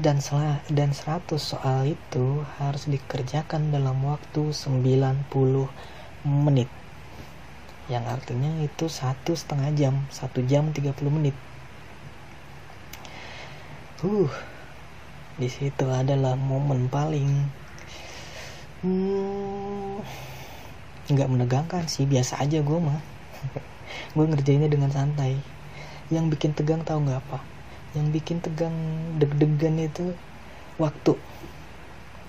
dan 0.00 0.18
setelah 0.18 0.58
dan 0.72 0.90
100 0.90 1.38
soal 1.38 1.94
itu 1.94 2.42
harus 2.58 2.90
dikerjakan 2.90 3.70
dalam 3.70 4.02
waktu 4.02 4.50
90 4.50 5.30
menit 6.24 6.81
yang 7.92 8.08
artinya 8.08 8.48
itu 8.64 8.88
satu 8.88 9.36
setengah 9.36 9.68
jam 9.76 9.94
satu 10.08 10.40
jam 10.48 10.72
30 10.72 10.96
menit. 11.12 11.36
Uh 14.00 14.32
di 15.40 15.48
situ 15.48 15.88
adalah 15.88 16.36
momen 16.36 16.92
paling 16.92 17.48
hmm, 18.84 19.96
nggak 21.08 21.28
menegangkan 21.28 21.88
sih 21.88 22.04
biasa 22.04 22.40
aja 22.44 22.60
gue 22.60 22.78
mah. 22.78 23.00
Gue 24.16 24.24
ngerjainnya 24.28 24.68
dengan 24.68 24.92
santai. 24.92 25.36
Yang 26.12 26.36
bikin 26.36 26.52
tegang 26.52 26.84
tahu 26.84 27.04
nggak 27.08 27.20
apa? 27.28 27.40
Yang 27.96 28.06
bikin 28.20 28.38
tegang 28.44 28.76
deg-degan 29.16 29.76
itu 29.80 30.12
waktu. 30.76 31.16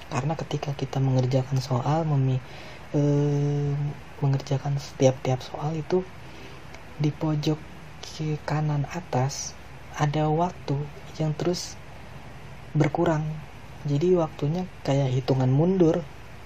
Karena 0.08 0.34
ketika 0.40 0.72
kita 0.76 1.04
mengerjakan 1.04 1.60
soal 1.60 2.08
memi 2.08 2.40
eh, 2.96 3.72
mengerjakan 4.24 4.80
setiap 4.80 5.20
tiap 5.20 5.44
soal 5.44 5.76
itu 5.76 6.00
di 6.96 7.12
pojok 7.12 7.60
ke 8.16 8.40
kanan 8.48 8.88
atas 8.96 9.52
ada 10.00 10.32
waktu 10.32 10.80
yang 11.20 11.36
terus 11.36 11.76
berkurang. 12.72 13.28
Jadi 13.84 14.16
waktunya 14.16 14.64
kayak 14.88 15.12
hitungan 15.12 15.52
mundur 15.52 16.00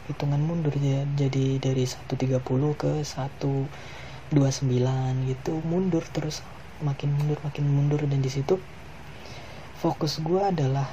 hitungan 0.08 0.40
mundur 0.40 0.72
ya. 0.80 1.04
Jadi 1.20 1.60
dari 1.60 1.84
130 1.84 2.40
ke 2.80 2.92
129 3.04 4.32
gitu 5.28 5.54
mundur 5.68 6.04
terus. 6.16 6.42
Makin 6.80 7.10
mundur 7.12 7.38
makin 7.44 7.66
mundur. 7.68 8.02
Dan 8.08 8.24
di 8.24 8.32
situ 8.32 8.56
fokus 9.78 10.18
gue 10.24 10.42
adalah 10.42 10.88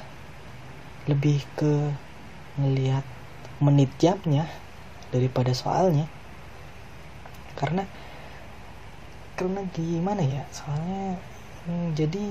lebih 1.09 1.41
ke 1.57 1.89
ngelihat 2.59 3.03
menit 3.63 3.89
jamnya 3.97 4.45
daripada 5.09 5.55
soalnya 5.55 6.11
karena 7.55 7.83
karena 9.35 9.67
gimana 9.75 10.23
ya 10.23 10.43
soalnya 10.51 11.19
hmm, 11.67 11.87
jadi 11.95 12.23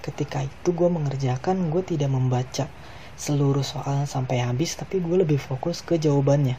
ketika 0.00 0.42
itu 0.42 0.72
gue 0.72 0.88
mengerjakan 0.90 1.70
gue 1.70 1.82
tidak 1.84 2.10
membaca 2.10 2.66
seluruh 3.20 3.60
soal 3.60 4.08
sampai 4.08 4.40
habis 4.40 4.80
tapi 4.80 4.96
gue 4.96 5.20
lebih 5.20 5.36
fokus 5.36 5.84
ke 5.84 6.00
jawabannya. 6.00 6.56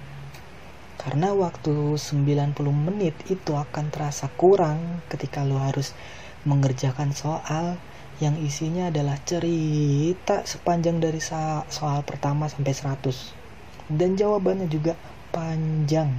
Karena 1.01 1.33
waktu 1.33 1.97
90 1.97 2.53
menit 2.69 3.17
itu 3.25 3.57
akan 3.57 3.89
terasa 3.89 4.29
kurang 4.37 5.01
ketika 5.09 5.41
lo 5.41 5.57
harus 5.57 5.97
mengerjakan 6.45 7.17
soal 7.17 7.81
yang 8.21 8.37
isinya 8.37 8.93
adalah 8.93 9.17
cerita 9.25 10.45
sepanjang 10.45 11.01
dari 11.01 11.17
soal 11.17 12.05
pertama 12.05 12.45
sampai 12.45 12.69
100 12.69 13.97
dan 13.97 14.13
jawabannya 14.13 14.69
juga 14.69 14.93
panjang 15.33 16.13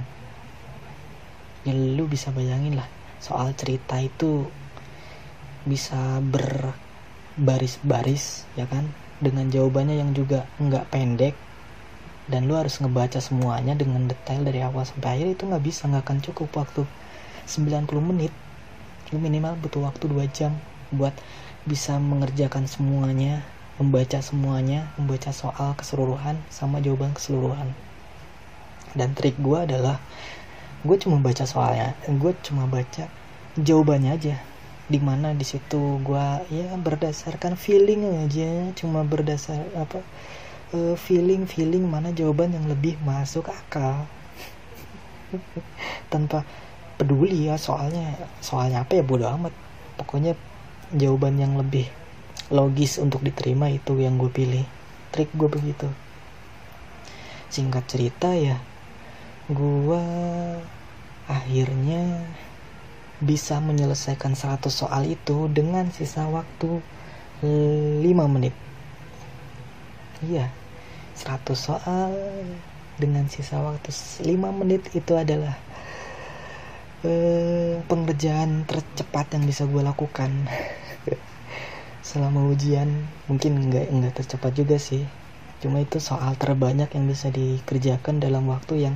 ya 1.63 1.73
lu 1.73 2.07
bisa 2.07 2.31
bayangin 2.35 2.75
lah 2.79 2.87
soal 3.23 3.53
cerita 3.55 3.99
itu 3.99 4.47
bisa 5.63 6.19
berbaris-baris 6.23 8.43
ya 8.59 8.67
kan 8.67 8.87
dengan 9.23 9.47
jawabannya 9.47 9.95
yang 9.99 10.11
juga 10.11 10.43
nggak 10.59 10.91
pendek 10.91 11.35
dan 12.27 12.47
lu 12.47 12.55
harus 12.55 12.79
ngebaca 12.79 13.19
semuanya 13.23 13.75
dengan 13.75 14.07
detail 14.07 14.43
dari 14.43 14.61
awal 14.63 14.83
sampai 14.83 15.09
akhir 15.19 15.27
itu 15.39 15.45
nggak 15.47 15.63
bisa 15.63 15.87
nggak 15.87 16.03
akan 16.03 16.19
cukup 16.19 16.49
waktu 16.55 16.85
90 17.47 17.87
menit 18.03 18.31
lu 19.11 19.19
minimal 19.19 19.55
butuh 19.59 19.81
waktu 19.87 20.07
2 20.07 20.27
jam 20.35 20.51
buat 20.93 21.13
bisa 21.63 21.95
mengerjakan 21.95 22.67
semuanya, 22.67 23.39
membaca 23.79 24.19
semuanya, 24.19 24.91
membaca 24.99 25.31
soal 25.31 25.71
keseluruhan 25.79 26.35
sama 26.51 26.83
jawaban 26.83 27.15
keseluruhan. 27.15 27.71
Dan 28.93 29.15
trik 29.15 29.39
gue 29.39 29.57
adalah 29.57 29.97
gue 30.83 30.97
cuma 30.99 31.15
baca 31.23 31.47
soalnya, 31.47 31.95
gue 32.03 32.35
cuma 32.43 32.67
baca 32.67 33.07
jawabannya 33.55 34.11
aja. 34.19 34.35
Di 34.83 34.99
mana 34.99 35.31
di 35.31 35.47
situ 35.47 36.03
gue 36.03 36.27
ya 36.51 36.75
berdasarkan 36.75 37.55
feeling 37.55 38.03
aja, 38.27 38.75
cuma 38.75 39.07
berdasar 39.07 39.63
apa 39.79 40.03
uh, 40.75 40.95
feeling 40.99 41.47
feeling 41.47 41.87
mana 41.87 42.11
jawaban 42.11 42.51
yang 42.51 42.67
lebih 42.67 42.99
masuk 43.07 43.47
akal. 43.47 44.03
Tanpa 46.11 46.43
peduli 46.99 47.47
ya 47.47 47.55
soalnya 47.55 48.19
soalnya 48.43 48.83
apa 48.83 48.99
ya 48.99 49.03
bodo 49.07 49.23
amat. 49.39 49.55
Pokoknya 49.95 50.35
jawaban 50.91 51.39
yang 51.39 51.55
lebih 51.55 51.87
logis 52.51 52.99
untuk 52.99 53.23
diterima 53.23 53.71
itu 53.71 53.95
yang 54.03 54.19
gue 54.19 54.27
pilih. 54.27 54.67
Trik 55.15 55.31
gue 55.31 55.47
begitu. 55.47 55.87
Singkat 57.47 57.87
cerita 57.87 58.35
ya 58.35 58.59
gue 59.53 60.05
akhirnya 61.29 62.27
bisa 63.23 63.63
menyelesaikan 63.63 64.35
100 64.35 64.67
soal 64.67 65.07
itu 65.07 65.47
dengan 65.47 65.87
sisa 65.93 66.27
waktu 66.27 66.83
5 67.43 68.03
menit. 68.33 68.55
Iya 70.25 70.51
100 71.13 71.53
soal 71.53 72.11
dengan 72.97 73.29
sisa 73.29 73.61
waktu 73.61 73.89
5 73.93 74.59
menit 74.59 74.91
itu 74.97 75.13
adalah 75.13 75.55
eh, 77.05 77.79
pengerjaan 77.85 78.65
tercepat 78.65 79.37
yang 79.37 79.45
bisa 79.45 79.69
gue 79.69 79.81
lakukan. 79.85 80.31
Selama 82.09 82.45
ujian 82.49 83.07
mungkin 83.29 83.71
nggak 83.71 83.87
nggak 83.93 84.13
tercepat 84.19 84.51
juga 84.57 84.75
sih. 84.81 85.05
Cuma 85.63 85.79
itu 85.79 86.03
soal 86.03 86.35
terbanyak 86.35 86.91
yang 86.91 87.07
bisa 87.07 87.31
dikerjakan 87.31 88.19
dalam 88.19 88.43
waktu 88.51 88.89
yang 88.89 88.95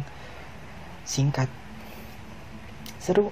singkat. 1.08 1.48
Seru. 3.00 3.32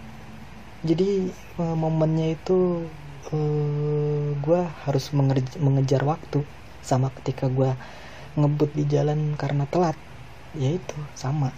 Jadi 0.87 1.27
uh, 1.59 1.75
momennya 1.75 2.39
itu 2.39 2.87
uh, 3.29 3.35
eh, 3.35 4.27
gue 4.39 4.61
harus 4.87 5.11
mengejar 5.59 6.01
waktu 6.07 6.47
sama 6.79 7.11
ketika 7.19 7.51
gue 7.51 7.75
ngebut 8.39 8.71
di 8.71 8.87
jalan 8.87 9.35
karena 9.35 9.67
telat. 9.67 9.99
Ya 10.55 10.71
itu 10.71 10.95
sama. 11.19 11.51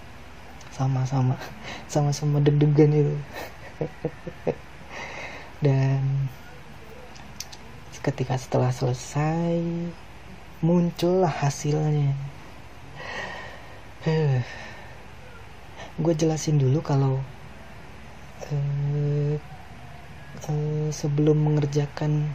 Sama 0.74 1.06
sama. 1.06 1.38
Sama 1.94 2.12
sama 2.12 2.44
deg-degan 2.44 2.92
itu. 2.92 3.16
Dan 5.64 6.28
ketika 8.04 8.40
setelah 8.40 8.72
selesai 8.72 9.60
muncullah 10.64 11.32
hasilnya. 11.32 12.16
Uh, 14.08 14.40
gue 15.98 16.14
jelasin 16.14 16.62
dulu 16.62 16.86
kalau 16.86 17.18
uh, 18.54 19.36
uh, 20.46 20.88
sebelum 20.94 21.42
mengerjakan 21.42 22.30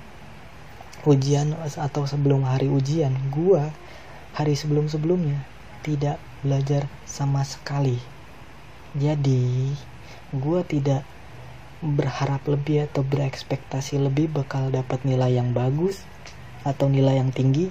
ujian 1.07 1.55
atau 1.79 2.07
sebelum 2.07 2.47
hari 2.47 2.67
ujian 2.71 3.15
gue 3.31 3.63
hari 4.35 4.55
sebelum 4.59 4.87
sebelumnya 4.91 5.43
tidak 5.83 6.19
belajar 6.43 6.87
sama 7.07 7.43
sekali. 7.47 7.99
Jadi 8.99 9.75
gue 10.35 10.61
tidak 10.67 11.03
berharap 11.83 12.43
lebih 12.47 12.87
atau 12.87 13.03
berekspektasi 13.03 13.99
lebih 13.99 14.31
bakal 14.31 14.71
dapat 14.71 15.03
nilai 15.03 15.39
yang 15.39 15.51
bagus 15.51 16.03
atau 16.63 16.87
nilai 16.87 17.19
yang 17.19 17.35
tinggi. 17.35 17.71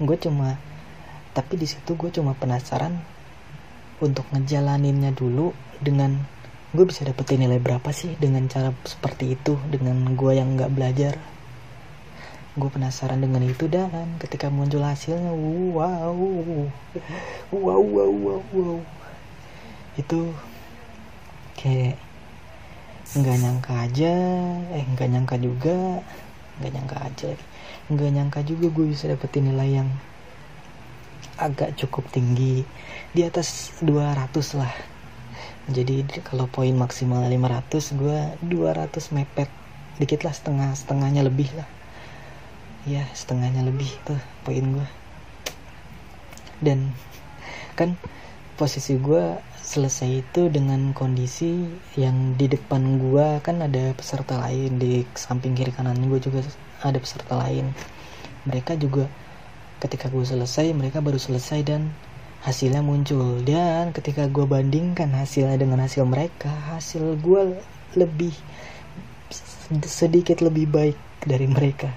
Gue 0.00 0.16
cuma 0.20 0.56
tapi 1.36 1.60
di 1.60 1.68
situ 1.68 1.94
gue 1.94 2.10
cuma 2.10 2.34
penasaran 2.34 2.98
untuk 3.98 4.26
ngejalaninnya 4.30 5.10
dulu 5.14 5.54
dengan 5.82 6.22
gue 6.70 6.84
bisa 6.84 7.02
dapetin 7.02 7.40
nilai 7.42 7.58
berapa 7.58 7.88
sih 7.90 8.14
dengan 8.20 8.44
cara 8.46 8.70
seperti 8.84 9.34
itu 9.34 9.56
dengan 9.72 10.14
gue 10.14 10.32
yang 10.36 10.54
nggak 10.54 10.70
belajar? 10.70 11.14
Gue 12.58 12.70
penasaran 12.70 13.22
dengan 13.22 13.42
itu 13.46 13.70
dan 13.70 14.18
ketika 14.18 14.50
muncul 14.50 14.82
hasilnya 14.82 15.30
wow 15.30 16.14
wow 17.54 17.80
wow 17.82 18.10
wow 18.10 18.42
wow. 18.52 18.78
Itu 19.94 20.34
kayak 21.58 21.98
nggak 23.18 23.36
nyangka 23.40 23.72
aja 23.88 24.14
eh 24.76 24.84
nggak 24.84 25.08
nyangka 25.08 25.36
juga 25.40 26.04
nggak 26.60 26.72
nyangka 26.76 26.96
aja 27.08 27.30
nggak 27.88 28.10
nyangka 28.12 28.40
juga 28.44 28.66
gue 28.68 28.86
bisa 28.92 29.08
dapetin 29.08 29.48
nilai 29.48 29.80
yang 29.80 29.88
agak 31.38 31.78
cukup 31.78 32.10
tinggi. 32.10 32.66
Di 33.14 33.22
atas 33.24 33.72
200 33.80 34.58
lah. 34.58 34.74
Jadi 35.70 36.02
kalau 36.26 36.50
poin 36.50 36.74
maksimal 36.74 37.24
500 37.24 37.94
gue 37.96 38.18
200 38.44 39.16
mepet. 39.16 39.48
Dikit 40.02 40.26
lah 40.26 40.34
setengah 40.34 40.70
setengahnya 40.74 41.22
lebih 41.22 41.48
lah. 41.54 41.68
Ya 42.84 43.06
setengahnya 43.14 43.62
lebih 43.62 43.88
tuh 44.04 44.18
poin 44.42 44.64
gue 44.64 44.88
dan 46.58 46.90
kan 47.78 47.94
posisi 48.58 48.98
gue 48.98 49.38
selesai 49.62 50.26
itu 50.26 50.50
dengan 50.50 50.90
kondisi 50.90 51.68
yang 51.94 52.34
di 52.34 52.50
depan 52.50 52.98
gue 52.98 53.38
kan 53.44 53.62
ada 53.62 53.94
peserta 53.94 54.42
lain. 54.42 54.80
Di 54.80 55.06
samping 55.14 55.54
kiri 55.54 55.70
kanan 55.70 56.10
gue 56.10 56.18
juga 56.18 56.42
ada 56.82 56.98
peserta 56.98 57.38
lain. 57.38 57.70
Mereka 58.48 58.74
juga 58.80 59.06
ketika 59.78 60.10
gue 60.10 60.26
selesai 60.26 60.74
mereka 60.74 60.98
baru 60.98 61.18
selesai 61.18 61.62
dan 61.62 61.94
hasilnya 62.42 62.82
muncul. 62.82 63.42
Dan 63.42 63.94
ketika 63.94 64.26
gue 64.30 64.44
bandingkan 64.46 65.10
hasilnya 65.14 65.58
dengan 65.58 65.82
hasil 65.82 66.06
mereka 66.06 66.50
hasil 66.74 67.18
gue 67.18 67.58
lebih 67.98 68.34
sedikit 69.86 70.42
lebih 70.42 70.66
baik 70.70 70.98
dari 71.22 71.46
mereka. 71.46 71.90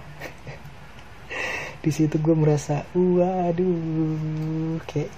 Di 1.84 1.92
situ 1.94 2.22
gue 2.22 2.36
merasa 2.38 2.86
waduh 2.94 4.78
kayak 4.86 5.12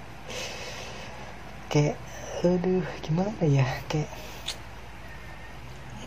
kayak 1.68 1.96
aduh 2.44 2.84
gimana 3.04 3.44
ya? 3.44 3.68
Kayak 3.92 4.12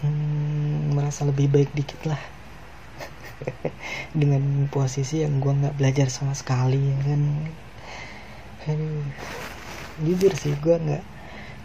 hmm, 0.01 0.97
merasa 0.97 1.25
lebih 1.29 1.53
baik 1.53 1.73
dikit 1.77 2.01
lah 2.09 2.36
dengan 4.20 4.66
posisi 4.72 5.22
yang 5.22 5.38
gue 5.38 5.53
nggak 5.53 5.77
belajar 5.77 6.09
sama 6.09 6.33
sekali 6.33 6.81
ya 6.81 6.99
kan? 7.05 7.22
Aduh 8.66 9.07
jujur 10.05 10.33
sih 10.37 10.53
gue 10.61 10.77
nggak 10.77 11.05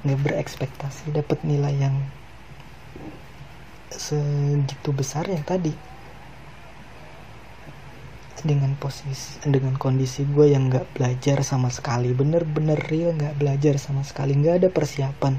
nggak 0.07 0.19
berekspektasi 0.23 1.11
dapat 1.11 1.43
nilai 1.43 1.75
yang 1.75 1.95
segitu 3.91 4.89
besar 4.95 5.27
yang 5.27 5.43
tadi. 5.43 5.75
Dengan 8.41 8.73
posisi 8.73 9.37
dengan 9.45 9.77
kondisi 9.77 10.25
gue 10.25 10.49
yang 10.49 10.73
nggak 10.73 10.97
belajar 10.97 11.45
sama 11.45 11.69
sekali 11.69 12.09
bener-bener 12.09 12.79
real 12.89 13.13
nggak 13.13 13.37
belajar 13.37 13.77
sama 13.77 14.01
sekali 14.01 14.33
nggak 14.33 14.65
ada 14.65 14.69
persiapan 14.73 15.37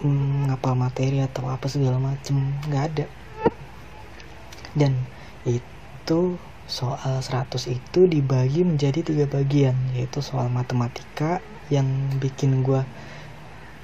hmm, 0.00 0.48
ngapal 0.48 0.74
materi 0.76 1.20
atau 1.20 1.48
apa 1.48 1.66
segala 1.68 2.00
macem 2.00 2.36
nggak 2.68 2.84
ada 2.92 3.04
dan 4.78 4.94
itu 5.48 6.38
soal 6.68 7.22
100 7.22 7.56
itu 7.72 8.00
dibagi 8.06 8.62
menjadi 8.66 9.00
tiga 9.02 9.26
bagian 9.26 9.74
yaitu 9.94 10.18
soal 10.22 10.50
matematika 10.50 11.42
yang 11.72 11.86
bikin 12.18 12.62
gue 12.62 12.82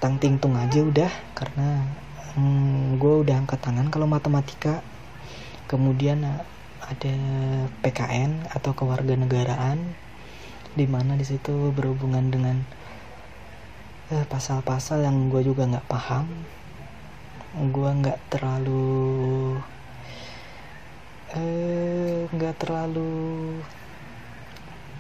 tang 0.03 0.19
tung 0.19 0.59
aja 0.59 0.83
udah 0.83 1.13
karena 1.39 1.79
hmm, 2.35 2.99
gue 2.99 3.15
udah 3.23 3.37
angkat 3.45 3.61
tangan 3.63 3.89
kalau 3.93 4.09
matematika. 4.09 4.81
Kemudian 5.71 6.27
ada 6.83 7.17
PKN 7.81 8.51
atau 8.53 8.77
kewarganegaraan 8.77 9.79
di 10.75 10.85
mana 10.89 11.17
di 11.17 11.25
situ 11.25 11.73
berhubungan 11.73 12.29
dengan 12.29 12.57
eh, 14.13 14.27
pasal-pasal 14.29 15.01
eh, 15.01 15.09
yang 15.09 15.33
gue 15.33 15.47
juga 15.47 15.65
nggak 15.69 15.89
paham. 15.89 16.27
Gue 17.73 17.89
nggak 17.89 18.19
terlalu 18.33 19.57
Eh, 21.33 22.29
nggak 22.29 22.61
terlalu 22.61 23.09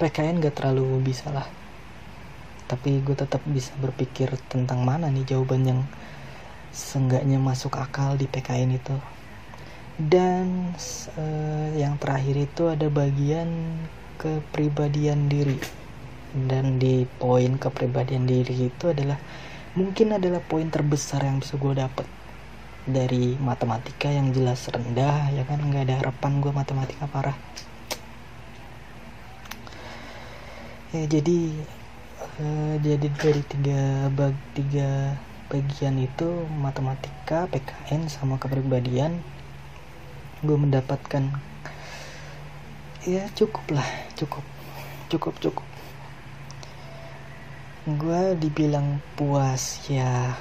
PKN 0.00 0.40
nggak 0.40 0.56
terlalu 0.56 1.04
bisa 1.04 1.28
lah. 1.28 1.44
Tapi 2.64 3.04
gue 3.04 3.12
tetap 3.12 3.44
bisa 3.44 3.76
berpikir 3.76 4.32
tentang 4.48 4.80
mana 4.80 5.12
nih 5.12 5.28
jawaban 5.28 5.68
yang 5.68 5.80
seenggaknya 6.72 7.36
masuk 7.36 7.76
akal 7.76 8.16
di 8.16 8.24
PKN 8.24 8.80
itu. 8.80 8.96
Dan 10.00 10.72
uh, 11.20 11.68
yang 11.76 12.00
terakhir 12.00 12.48
itu 12.48 12.72
ada 12.72 12.88
bagian 12.88 13.76
kepribadian 14.16 15.28
diri. 15.28 15.60
Dan 16.32 16.80
di 16.80 17.04
poin 17.20 17.60
kepribadian 17.60 18.24
diri 18.24 18.72
itu 18.72 18.88
adalah 18.88 19.20
mungkin 19.76 20.16
adalah 20.16 20.40
poin 20.40 20.72
terbesar 20.72 21.28
yang 21.28 21.44
bisa 21.44 21.60
gue 21.60 21.76
dapet 21.76 22.08
dari 22.88 23.38
matematika 23.38 24.10
yang 24.10 24.34
jelas 24.34 24.66
rendah 24.66 25.30
ya 25.30 25.42
kan? 25.46 25.62
Nggak 25.62 25.82
ada 25.86 25.94
harapan 26.02 26.32
gue 26.42 26.52
matematika 26.54 27.04
parah. 27.06 27.36
Ya 30.92 31.08
jadi 31.08 31.38
uh, 32.40 32.74
jadi 32.82 33.06
dari 33.16 33.42
tiga 33.48 34.12
bag 34.12 34.36
tiga 34.52 35.16
bagian 35.52 36.00
itu 36.00 36.48
matematika 36.60 37.44
PKN 37.52 38.08
sama 38.08 38.40
kepribadian 38.40 39.20
gue 40.40 40.56
mendapatkan 40.56 41.28
ya 43.04 43.28
cukup 43.36 43.76
lah 43.76 43.88
cukup 44.16 44.44
cukup 45.12 45.34
cukup. 45.44 45.68
Gue 47.84 48.38
dibilang 48.40 49.02
puas 49.18 49.84
ya 49.90 50.38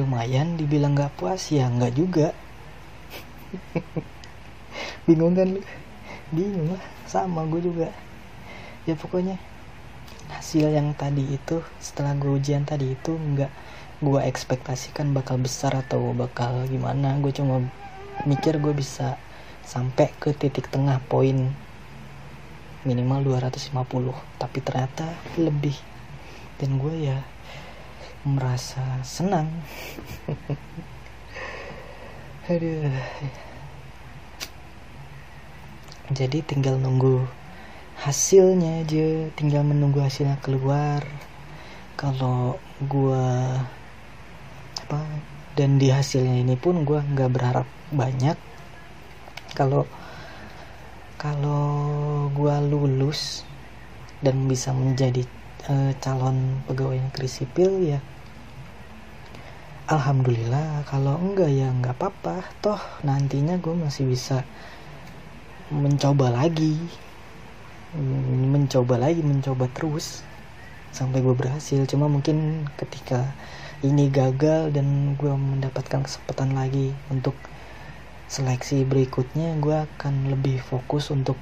lumayan 0.00 0.56
dibilang 0.56 0.96
nggak 0.96 1.20
puas 1.20 1.52
ya 1.52 1.68
nggak 1.68 1.92
juga. 1.92 2.32
Bingung 5.04 5.36
kan 5.36 5.52
lu? 5.52 5.60
Bingung 6.32 6.72
lah 6.72 6.84
sama 7.04 7.44
gue 7.44 7.60
juga. 7.60 7.92
Ya 8.88 8.96
pokoknya 8.96 9.36
hasil 10.32 10.72
yang 10.72 10.96
tadi 10.96 11.36
itu 11.36 11.60
setelah 11.82 12.16
gue 12.16 12.32
ujian 12.32 12.64
tadi 12.64 12.96
itu 12.96 13.12
nggak 13.12 13.52
gue 14.00 14.20
ekspektasikan 14.24 15.12
bakal 15.12 15.36
besar 15.36 15.76
atau 15.76 16.16
bakal 16.16 16.64
gimana. 16.70 17.20
Gue 17.20 17.36
cuma 17.36 17.60
mikir 18.24 18.56
gue 18.56 18.72
bisa 18.72 19.20
sampai 19.66 20.08
ke 20.16 20.32
titik 20.32 20.72
tengah 20.72 20.96
poin 21.04 21.52
minimal 22.80 23.36
250 23.36 23.76
tapi 24.40 24.58
ternyata 24.64 25.04
lebih. 25.36 25.76
Dan 26.56 26.80
gue 26.80 27.12
ya 27.12 27.20
merasa 28.24 29.00
senang. 29.00 29.48
Aduh. 32.50 32.92
Jadi 36.10 36.42
tinggal 36.42 36.76
nunggu 36.76 37.22
hasilnya 38.00 38.82
aja 38.82 39.30
tinggal 39.38 39.64
menunggu 39.64 40.04
hasilnya 40.04 40.36
keluar. 40.44 41.04
Kalau 41.96 42.60
gue 42.80 43.24
apa 44.80 45.00
dan 45.56 45.76
di 45.76 45.92
hasilnya 45.92 46.40
ini 46.40 46.56
pun 46.56 46.84
gue 46.84 47.00
nggak 47.00 47.30
berharap 47.30 47.68
banyak. 47.94 48.36
Kalau 49.56 49.88
kalau 51.20 51.64
gue 52.32 52.54
lulus 52.68 53.44
dan 54.24 54.48
bisa 54.48 54.72
menjadi 54.72 55.24
uh, 55.68 55.92
calon 56.00 56.64
pegawai 56.64 56.96
negeri 56.96 57.28
sipil 57.28 57.70
ya. 57.84 58.00
Alhamdulillah 59.90 60.86
kalau 60.86 61.18
enggak 61.18 61.50
ya 61.50 61.68
enggak 61.68 61.98
apa-apa. 61.98 62.46
Toh 62.62 62.80
nantinya 63.02 63.58
gue 63.58 63.74
masih 63.74 64.06
bisa 64.06 64.46
mencoba 65.68 66.30
lagi. 66.30 66.78
Mencoba 68.46 69.02
lagi 69.02 69.20
mencoba 69.20 69.66
terus 69.74 70.22
sampai 70.94 71.20
gue 71.20 71.34
berhasil. 71.34 71.82
Cuma 71.90 72.06
mungkin 72.06 72.70
ketika 72.78 73.34
ini 73.82 74.12
gagal 74.12 74.70
dan 74.70 75.18
gue 75.18 75.32
mendapatkan 75.34 76.06
kesempatan 76.06 76.54
lagi 76.54 76.94
untuk 77.10 77.34
seleksi 78.30 78.86
berikutnya 78.86 79.58
gue 79.58 79.74
akan 79.74 80.30
lebih 80.30 80.62
fokus 80.62 81.10
untuk 81.10 81.34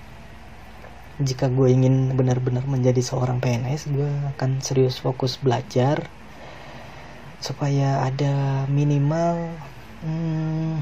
jika 1.18 1.50
gue 1.50 1.74
ingin 1.74 2.14
benar-benar 2.14 2.62
menjadi 2.70 3.02
seorang 3.02 3.42
PNS 3.42 3.90
gue 3.90 4.10
akan 4.36 4.62
serius 4.62 5.02
fokus 5.02 5.34
belajar 5.38 6.06
supaya 7.42 8.06
ada 8.06 8.66
minimal 8.70 9.50
hmm, 10.06 10.78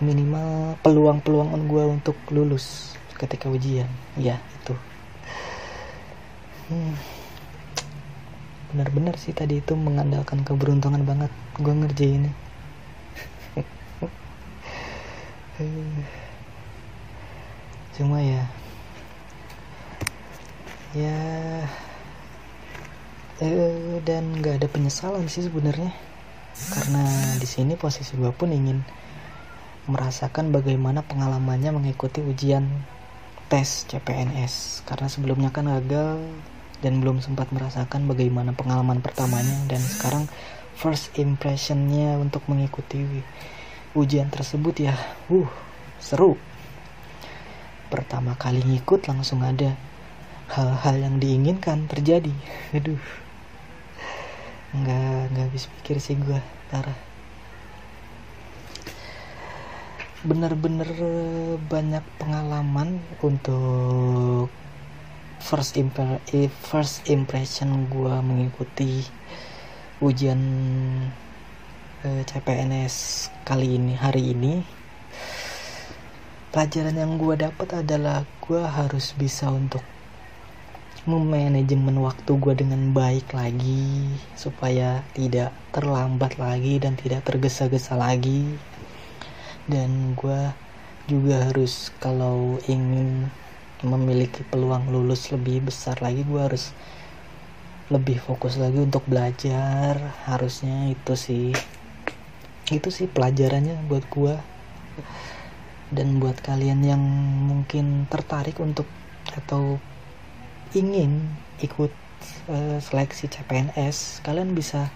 minimal 0.00 0.80
peluang-peluang 0.80 1.68
gue 1.68 1.84
untuk 2.00 2.16
lulus 2.32 2.96
ketika 3.20 3.52
ujian. 3.52 3.88
Ya 4.16 4.40
itu. 4.60 4.72
Hmm, 6.72 6.96
benar-benar 8.70 9.18
sih 9.18 9.34
tadi 9.34 9.58
itu 9.58 9.74
mengandalkan 9.74 10.46
keberuntungan 10.46 11.02
banget 11.02 11.34
gue 11.58 11.74
ngerjain 11.74 12.30
cuma 17.98 18.22
ya 18.22 18.46
ya. 20.96 21.18
Eh, 23.40 24.04
dan 24.04 24.36
nggak 24.36 24.60
ada 24.60 24.68
penyesalan 24.68 25.24
sih 25.32 25.46
sebenarnya. 25.46 25.92
Karena 26.74 27.04
di 27.40 27.48
sini 27.48 27.78
posisi 27.78 28.18
gue 28.18 28.28
pun 28.34 28.52
ingin 28.52 28.84
merasakan 29.88 30.52
bagaimana 30.52 31.00
pengalamannya 31.02 31.72
mengikuti 31.72 32.20
ujian 32.20 32.68
tes 33.50 33.88
CPNS 33.90 34.86
karena 34.86 35.10
sebelumnya 35.10 35.50
kan 35.50 35.66
gagal 35.66 36.22
dan 36.78 37.02
belum 37.02 37.18
sempat 37.18 37.50
merasakan 37.50 38.06
bagaimana 38.06 38.54
pengalaman 38.54 39.02
pertamanya 39.02 39.66
dan 39.66 39.82
sekarang 39.82 40.30
first 40.78 41.10
impressionnya 41.18 42.14
untuk 42.20 42.46
mengikuti 42.46 43.02
ujian 43.96 44.30
tersebut 44.30 44.86
ya. 44.86 44.94
Uh 45.32 45.50
seru. 46.00 46.40
Pertama 47.92 48.38
kali 48.38 48.62
ngikut 48.64 49.10
langsung 49.10 49.42
ada 49.42 49.74
hal-hal 50.50 50.96
yang 50.98 51.16
diinginkan 51.22 51.86
terjadi. 51.86 52.34
Aduh. 52.76 53.02
Nggak 54.74 55.34
nggak 55.34 55.44
habis 55.50 55.66
pikir 55.80 55.98
sih 55.98 56.14
gue 56.14 56.38
parah 56.70 57.10
bener-bener 60.20 60.84
banyak 61.64 62.04
pengalaman 62.20 63.00
untuk 63.24 64.52
first 65.40 65.80
impre 65.80 66.20
first 66.60 67.08
impression 67.08 67.88
gue 67.88 68.14
mengikuti 68.20 69.00
ujian 70.04 70.40
eh, 72.04 72.22
CPNS 72.28 73.28
kali 73.48 73.80
ini 73.80 73.96
hari 73.96 74.36
ini. 74.36 74.60
Pelajaran 76.52 77.00
yang 77.00 77.16
gue 77.16 77.40
dapat 77.40 77.80
adalah 77.80 78.28
gue 78.44 78.60
harus 78.60 79.16
bisa 79.16 79.48
untuk 79.48 79.80
memanajemen 81.08 81.96
waktu 82.04 82.28
gue 82.36 82.54
dengan 82.60 82.92
baik 82.92 83.32
lagi 83.32 84.04
supaya 84.36 85.00
tidak 85.16 85.48
terlambat 85.72 86.36
lagi 86.36 86.76
dan 86.76 86.92
tidak 87.00 87.24
tergesa-gesa 87.24 87.96
lagi. 87.96 88.44
Dan 89.64 90.12
gue 90.12 90.52
juga 91.08 91.48
harus 91.48 91.88
kalau 91.96 92.60
ingin 92.68 93.32
memiliki 93.80 94.44
peluang 94.44 94.92
lulus 94.92 95.32
lebih 95.32 95.64
besar 95.72 95.96
lagi 96.04 96.20
gue 96.20 96.36
harus 96.36 96.76
lebih 97.88 98.20
fokus 98.20 98.60
lagi 98.60 98.84
untuk 98.84 99.02
belajar. 99.08 99.96
Harusnya 100.28 100.92
itu 100.92 101.16
sih. 101.16 101.56
Itu 102.68 102.92
sih 102.92 103.08
pelajarannya 103.08 103.88
buat 103.88 104.04
gue 104.12 104.36
dan 105.90 106.22
buat 106.22 106.38
kalian 106.38 106.86
yang 106.86 107.02
mungkin 107.50 108.06
tertarik 108.06 108.60
untuk 108.62 108.86
atau 109.34 109.82
ingin 110.74 111.26
ikut 111.60 111.90
uh, 112.46 112.78
seleksi 112.78 113.26
CPNS 113.26 114.22
kalian 114.22 114.54
bisa 114.54 114.88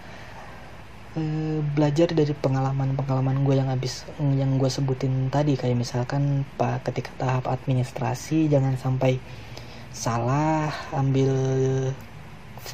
uh, 1.18 1.58
belajar 1.74 2.10
dari 2.10 2.34
pengalaman-pengalaman 2.34 3.42
gue 3.42 3.54
yang 3.58 3.70
habis 3.70 4.06
yang 4.18 4.56
gue 4.58 4.70
sebutin 4.70 5.30
tadi. 5.30 5.58
Kayak 5.58 5.78
misalkan 5.78 6.46
pak 6.58 6.86
ketika 6.90 7.10
tahap 7.18 7.50
administrasi 7.50 8.46
jangan 8.50 8.78
sampai 8.78 9.18
salah 9.94 10.74
ambil 10.94 11.30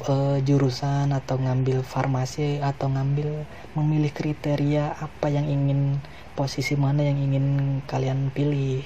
uh, 0.09 0.37
jurusan 0.41 1.13
atau 1.13 1.37
ngambil 1.37 1.85
farmasi 1.85 2.61
atau 2.61 2.89
ngambil 2.89 3.45
memilih 3.77 4.09
kriteria 4.09 4.97
apa 4.97 5.27
yang 5.29 5.45
ingin 5.45 6.01
posisi 6.33 6.73
mana 6.73 7.05
yang 7.05 7.17
ingin 7.17 7.79
kalian 7.85 8.33
pilih. 8.33 8.81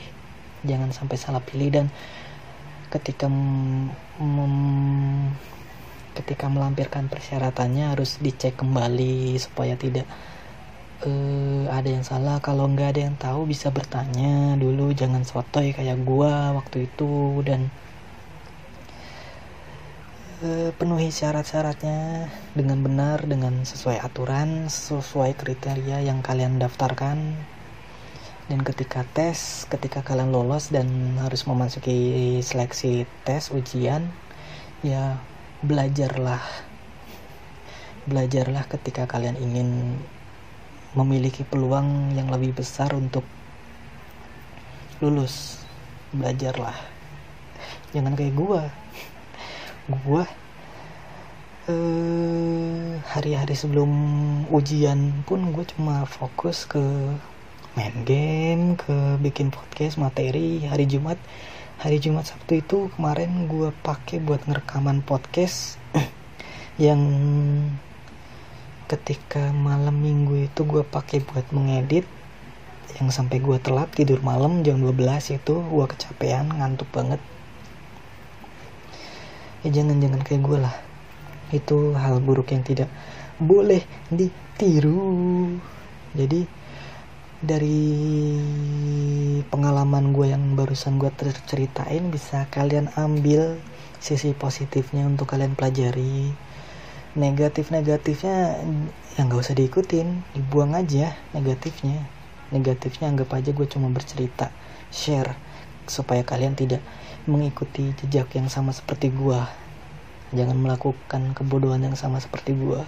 Jangan 0.65 0.89
sampai 0.89 1.17
salah 1.21 1.45
pilih 1.45 1.69
dan 1.69 1.87
ketika 2.95 3.27
mem, 3.27 4.55
ketika 6.15 6.47
melampirkan 6.47 7.11
persyaratannya 7.11 7.91
harus 7.91 8.17
dicek 8.23 8.55
kembali 8.55 9.35
supaya 9.35 9.75
tidak 9.75 10.07
uh, 11.03 11.67
ada 11.69 11.89
yang 11.91 12.05
salah. 12.07 12.39
Kalau 12.39 12.71
nggak 12.71 12.95
ada 12.95 13.01
yang 13.11 13.15
tahu 13.19 13.49
bisa 13.51 13.69
bertanya 13.69 14.55
dulu 14.55 14.95
jangan 14.95 15.27
sotoy 15.27 15.75
kayak 15.75 15.99
gua 16.07 16.55
waktu 16.55 16.87
itu 16.87 17.43
dan 17.43 17.67
uh, 20.43 20.71
penuhi 20.79 21.11
syarat-syaratnya 21.11 22.31
dengan 22.55 22.79
benar 22.79 23.27
dengan 23.27 23.67
sesuai 23.67 23.99
aturan 23.99 24.71
sesuai 24.71 25.35
kriteria 25.35 25.99
yang 26.03 26.23
kalian 26.23 26.57
daftarkan 26.61 27.35
dan 28.45 28.61
ketika 28.61 29.01
tes 29.17 29.65
ketika 29.65 30.05
kalian 30.05 30.29
lolos 30.29 30.69
dan 30.69 31.17
harus 31.17 31.49
memasuki 31.49 32.37
seleksi 32.45 33.09
tes 33.25 33.49
ujian 33.49 34.05
ya 34.85 35.17
belajarlah. 35.65 36.41
Belajarlah 38.05 38.69
ketika 38.69 39.09
kalian 39.09 39.33
ingin 39.41 39.97
memiliki 40.93 41.41
peluang 41.41 42.13
yang 42.13 42.29
lebih 42.29 42.53
besar 42.53 42.93
untuk 42.93 43.25
lulus. 45.01 45.65
Belajarlah. 46.13 46.77
Jangan 47.97 48.13
kayak 48.13 48.37
gua. 48.37 48.69
Gua 50.05 50.29
eh, 51.65 53.01
hari-hari 53.09 53.57
sebelum 53.57 53.89
ujian 54.53 55.25
pun 55.25 55.49
gue 55.49 55.65
cuma 55.65 56.05
fokus 56.05 56.69
ke 56.69 56.81
main 57.75 58.07
game 58.07 58.79
ke 58.79 59.19
bikin 59.19 59.51
podcast 59.51 59.99
materi. 59.99 60.63
Hari 60.63 60.87
Jumat 60.87 61.19
hari 61.75 61.99
Jumat 61.99 62.23
Sabtu 62.23 62.63
itu 62.63 62.87
kemarin 62.95 63.51
gue 63.51 63.75
pakai 63.83 64.23
buat 64.23 64.39
ngerekaman 64.47 65.03
podcast. 65.03 65.75
Yang 66.79 67.03
ketika 68.87 69.51
malam 69.51 69.99
minggu 69.99 70.47
itu 70.47 70.63
gue 70.63 70.87
pakai 70.87 71.19
buat 71.19 71.43
mengedit. 71.51 72.07
Yang 72.95 73.11
sampai 73.11 73.43
gue 73.43 73.59
telat 73.59 73.91
tidur 73.91 74.23
malam 74.23 74.63
jam 74.63 74.79
12 74.79 75.35
itu 75.35 75.59
gue 75.59 75.85
kecapean 75.91 76.47
ngantuk 76.55 76.87
banget. 76.95 77.19
Ya 79.67 79.75
jangan-jangan 79.75 80.23
kayak 80.23 80.41
gue 80.47 80.57
lah. 80.63 80.75
Itu 81.51 81.91
hal 81.91 82.23
buruk 82.23 82.55
yang 82.55 82.63
tidak 82.63 82.87
boleh 83.35 83.83
ditiru. 84.07 85.59
Jadi 86.15 86.63
dari 87.45 87.85
pengalaman 89.53 90.11
gue 90.11 90.33
yang 90.33 90.57
barusan 90.57 90.97
gue 90.97 91.13
ceritain 91.45 92.09
bisa 92.09 92.49
kalian 92.49 92.89
ambil 92.97 93.61
sisi 94.01 94.33
positifnya 94.33 95.05
untuk 95.05 95.29
kalian 95.29 95.53
pelajari. 95.53 96.33
Negatif 97.15 97.71
negatifnya 97.71 98.59
yang 99.15 99.31
gak 99.31 99.45
usah 99.45 99.55
diikutin 99.55 100.25
dibuang 100.35 100.73
aja 100.73 101.15
negatifnya. 101.31 102.03
Negatifnya 102.49 103.13
anggap 103.13 103.31
aja 103.37 103.53
gue 103.53 103.67
cuma 103.69 103.87
bercerita 103.93 104.49
share 104.89 105.37
supaya 105.85 106.25
kalian 106.25 106.57
tidak 106.57 106.81
mengikuti 107.29 107.93
jejak 108.01 108.29
yang 108.33 108.49
sama 108.49 108.73
seperti 108.73 109.13
gue 109.13 109.39
jangan 110.33 110.57
melakukan 110.57 111.37
kebodohan 111.37 111.85
yang 111.85 111.97
sama 111.97 112.17
seperti 112.17 112.57
gue 112.57 112.81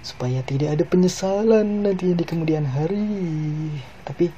supaya 0.00 0.40
tidak 0.44 0.76
ada 0.76 0.84
penyesalan 0.84 1.84
nantinya 1.84 2.16
di 2.16 2.24
kemudian 2.24 2.64
hari. 2.64 3.08
Tapi 4.04 4.32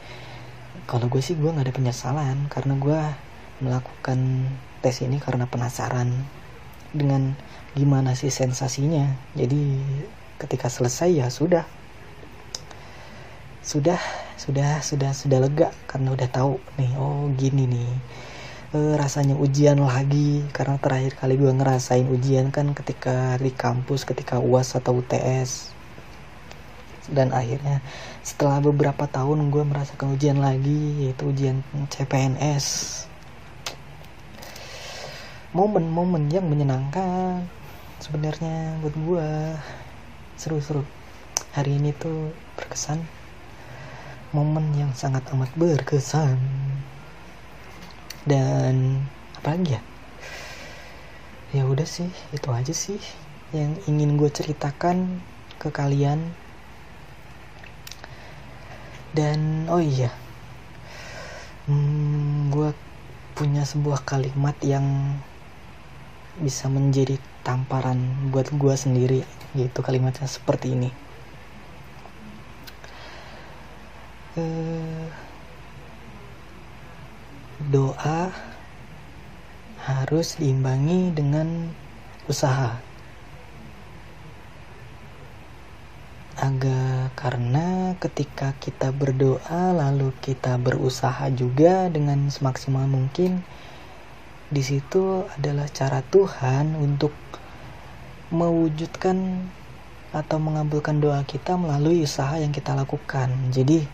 kalau 0.86 1.06
gue 1.06 1.22
sih 1.22 1.38
gue 1.38 1.50
nggak 1.50 1.70
ada 1.70 1.74
penyesalan. 1.74 2.36
Karena 2.50 2.74
gue 2.78 3.00
melakukan 3.62 4.50
tes 4.82 4.98
ini 5.02 5.22
karena 5.22 5.46
penasaran 5.46 6.10
dengan 6.90 7.38
gimana 7.78 8.18
sih 8.18 8.30
sensasinya. 8.30 9.06
Jadi 9.38 9.78
ketika 10.42 10.66
selesai 10.66 11.10
ya 11.10 11.26
sudah. 11.30 11.64
Sudah 13.62 14.02
sudah 14.34 14.82
sudah 14.82 15.14
sudah 15.14 15.38
lega. 15.38 15.70
Karena 15.86 16.14
udah 16.14 16.28
tahu 16.28 16.58
nih 16.78 16.92
oh 16.98 17.30
gini 17.38 17.70
nih 17.70 17.90
e, 18.72 18.96
rasanya 18.96 19.36
ujian 19.36 19.78
lagi 19.78 20.42
karena 20.56 20.80
terakhir 20.80 21.14
kali 21.20 21.36
gue 21.36 21.52
ngerasain 21.52 22.08
ujian 22.08 22.48
kan 22.50 22.72
ketika 22.72 23.36
di 23.38 23.52
kampus 23.52 24.08
ketika 24.08 24.40
uas 24.40 24.74
atau 24.74 24.98
UTS 24.98 25.76
dan 27.12 27.30
akhirnya 27.36 27.84
setelah 28.24 28.58
beberapa 28.64 29.04
tahun 29.06 29.52
gue 29.52 29.62
merasakan 29.62 30.16
ujian 30.16 30.40
lagi 30.40 31.04
yaitu 31.04 31.28
ujian 31.28 31.60
CPNS 31.92 32.66
momen-momen 35.52 36.32
yang 36.32 36.48
menyenangkan 36.48 37.44
sebenarnya 38.00 38.80
buat 38.80 38.96
gue 38.96 39.30
seru-seru. 40.40 40.82
Hari 41.52 41.76
ini 41.76 41.92
tuh 41.92 42.32
berkesan. 42.56 42.98
Momen 44.32 44.72
yang 44.74 44.96
sangat 44.96 45.28
amat 45.28 45.52
berkesan 45.60 46.40
dan 48.28 49.02
apa 49.38 49.58
lagi 49.58 49.74
ya? 49.78 49.82
Ya 51.52 51.62
udah 51.68 51.84
sih 51.84 52.08
itu 52.32 52.48
aja 52.48 52.72
sih 52.72 52.96
yang 53.52 53.76
ingin 53.84 54.16
gue 54.16 54.30
ceritakan 54.32 55.20
ke 55.60 55.68
kalian. 55.68 56.32
Dan 59.12 59.68
oh 59.68 59.82
iya. 59.82 60.08
Hmm, 61.68 62.48
gue 62.48 62.72
punya 63.36 63.62
sebuah 63.68 64.02
kalimat 64.08 64.56
yang 64.64 65.18
bisa 66.40 66.66
menjadi 66.72 67.20
tamparan 67.44 68.32
buat 68.32 68.48
gue 68.48 68.74
sendiri 68.74 69.20
gitu 69.52 69.84
kalimatnya 69.84 70.24
seperti 70.24 70.72
ini. 70.72 70.90
Uh, 74.32 75.12
doa 77.70 78.34
harus 79.82 80.38
diimbangi 80.38 81.14
dengan 81.14 81.70
usaha 82.26 82.78
agak 86.42 87.14
karena 87.14 87.94
ketika 88.02 88.50
kita 88.58 88.90
berdoa 88.90 89.70
lalu 89.70 90.10
kita 90.18 90.58
berusaha 90.58 91.30
juga 91.30 91.86
dengan 91.86 92.26
semaksimal 92.32 92.90
mungkin 92.90 93.46
di 94.50 94.60
situ 94.60 95.22
adalah 95.38 95.70
cara 95.70 96.02
Tuhan 96.02 96.74
untuk 96.74 97.14
mewujudkan 98.34 99.16
atau 100.12 100.36
mengabulkan 100.36 101.00
doa 101.00 101.24
kita 101.24 101.56
melalui 101.56 102.04
usaha 102.04 102.36
yang 102.36 102.52
kita 102.52 102.76
lakukan. 102.76 103.32
Jadi 103.48 103.88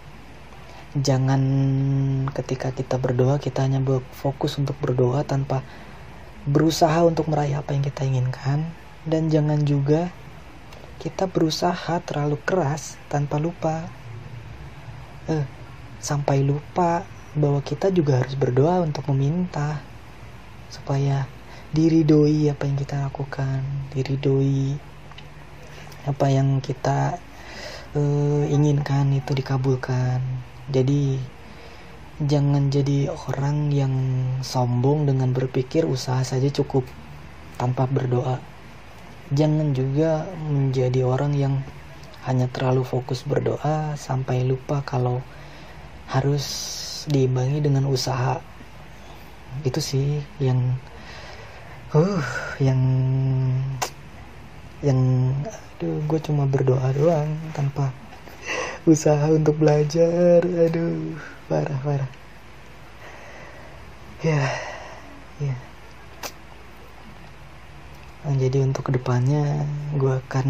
jangan 1.02 1.42
ketika 2.34 2.74
kita 2.74 3.00
berdoa 3.00 3.40
kita 3.42 3.64
hanya 3.64 3.82
fokus 4.14 4.58
untuk 4.58 4.78
berdoa 4.78 5.24
tanpa 5.24 5.64
berusaha 6.48 7.04
untuk 7.04 7.28
meraih 7.28 7.58
apa 7.58 7.74
yang 7.74 7.84
kita 7.84 8.06
inginkan. 8.06 8.68
Dan 9.08 9.32
jangan 9.32 9.64
juga 9.64 10.12
kita 11.00 11.30
berusaha 11.30 12.02
terlalu 12.04 12.36
keras 12.44 12.98
tanpa 13.08 13.40
lupa. 13.40 13.88
Eh 15.30 15.58
sampai 15.98 16.46
lupa 16.46 17.02
bahwa 17.34 17.58
kita 17.62 17.90
juga 17.90 18.22
harus 18.22 18.38
berdoa 18.38 18.86
untuk 18.86 19.10
meminta 19.10 19.82
supaya 20.70 21.26
diridoi 21.74 22.48
apa 22.48 22.64
yang 22.64 22.78
kita 22.78 22.96
lakukan 23.04 23.60
diridoi 23.92 24.78
apa 26.08 26.26
yang 26.32 26.62
kita 26.64 27.20
uh, 27.92 28.44
inginkan 28.48 29.12
itu 29.12 29.36
dikabulkan 29.36 30.22
jadi 30.68 31.16
jangan 32.18 32.68
jadi 32.68 33.08
orang 33.08 33.70
yang 33.70 33.94
sombong 34.42 35.06
dengan 35.08 35.30
berpikir 35.30 35.86
usaha 35.88 36.20
saja 36.26 36.50
cukup 36.50 36.84
tanpa 37.56 37.88
berdoa. 37.88 38.42
Jangan 39.32 39.72
juga 39.72 40.28
menjadi 40.44 41.04
orang 41.08 41.32
yang 41.38 41.54
hanya 42.28 42.50
terlalu 42.52 42.84
fokus 42.84 43.24
berdoa 43.24 43.96
sampai 43.96 44.44
lupa 44.44 44.84
kalau 44.84 45.24
harus 46.10 46.44
diimbangi 47.08 47.64
dengan 47.64 47.88
usaha. 47.88 48.36
Itu 49.64 49.80
sih 49.80 50.20
yang 50.36 50.76
uh 51.96 52.24
yang 52.60 52.80
yang 54.84 55.00
aduh 55.78 56.02
gue 56.04 56.20
cuma 56.20 56.44
berdoa 56.44 56.92
doang 56.92 57.30
tanpa 57.54 57.94
usaha 58.88 59.28
untuk 59.32 59.60
belajar. 59.60 60.40
Aduh 60.44 61.16
parah 61.48 61.78
parah. 61.84 62.10
Ya 64.24 64.42
ya. 65.38 65.56
Nah, 68.28 68.34
jadi 68.36 68.60
untuk 68.66 68.90
ke 68.90 68.98
depannya 68.98 69.64
gue 69.96 70.10
akan 70.10 70.48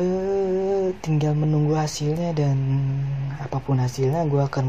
uh, 0.00 0.88
tinggal 1.04 1.36
menunggu 1.36 1.76
hasilnya 1.78 2.34
dan 2.34 2.58
apa 3.38 3.60
pun 3.62 3.78
hasilnya 3.78 4.26
gue 4.26 4.40
akan 4.40 4.66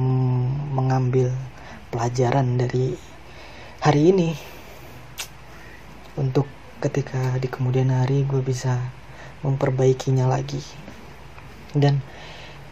mengambil 0.75 1.31
pelajaran 1.89 2.60
dari 2.60 2.93
hari 3.81 4.13
ini. 4.13 4.29
Untuk 6.19 6.45
ketika 6.84 7.39
di 7.39 7.47
kemudian 7.47 7.89
hari 7.89 8.27
gue 8.27 8.43
bisa 8.43 8.77
memperbaikinya 9.41 10.29
lagi 10.29 10.62
dan 11.71 12.03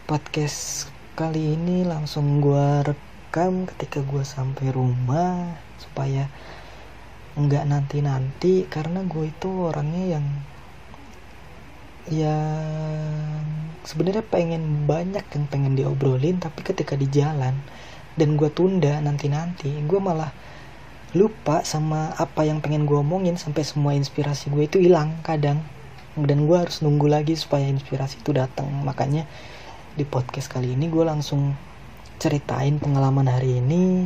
podcast 0.04 0.92
kali 1.16 1.56
ini 1.56 1.88
langsung 1.88 2.44
gue 2.44 2.84
rekam 2.84 3.64
ketika 3.64 4.04
gue 4.04 4.20
sampai 4.20 4.68
rumah 4.72 5.56
supaya 5.80 6.28
nggak 7.38 7.64
nanti-nanti 7.64 8.68
karena 8.68 9.00
gue 9.06 9.32
itu 9.32 9.48
orangnya 9.48 10.18
yang 10.18 10.26
yang 12.10 13.44
sebenarnya 13.86 14.24
pengen 14.26 14.84
banyak 14.84 15.22
yang 15.22 15.44
pengen 15.48 15.78
diobrolin 15.78 16.36
tapi 16.36 16.60
ketika 16.60 16.98
di 16.98 17.08
jalan 17.08 17.56
dan 18.18 18.36
gue 18.36 18.50
tunda 18.52 19.00
nanti-nanti 19.00 19.80
gue 19.86 20.00
malah 20.02 20.34
lupa 21.16 21.64
sama 21.64 22.12
apa 22.20 22.44
yang 22.44 22.60
pengen 22.60 22.84
gue 22.84 22.98
omongin 23.00 23.40
sampai 23.40 23.64
semua 23.64 23.96
inspirasi 23.96 24.52
gue 24.52 24.68
itu 24.68 24.78
hilang 24.78 25.16
kadang 25.24 25.64
dan 26.24 26.48
gue 26.48 26.56
harus 26.56 26.80
nunggu 26.84 27.06
lagi 27.08 27.36
supaya 27.36 27.64
inspirasi 27.68 28.20
itu 28.20 28.30
datang. 28.36 28.68
Makanya 28.84 29.24
di 29.94 30.04
podcast 30.06 30.48
kali 30.52 30.72
ini 30.76 30.88
gue 30.88 31.04
langsung 31.04 31.54
ceritain 32.20 32.76
pengalaman 32.76 33.26
hari 33.28 33.58
ini 33.58 34.04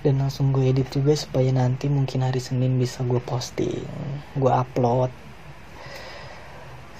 dan 0.00 0.20
langsung 0.20 0.52
gue 0.52 0.68
edit 0.68 0.88
juga 0.88 1.12
supaya 1.12 1.52
nanti 1.52 1.88
mungkin 1.88 2.24
hari 2.24 2.40
Senin 2.40 2.80
bisa 2.80 3.04
gue 3.04 3.20
posting 3.20 3.84
gue 4.36 4.52
upload. 4.52 5.12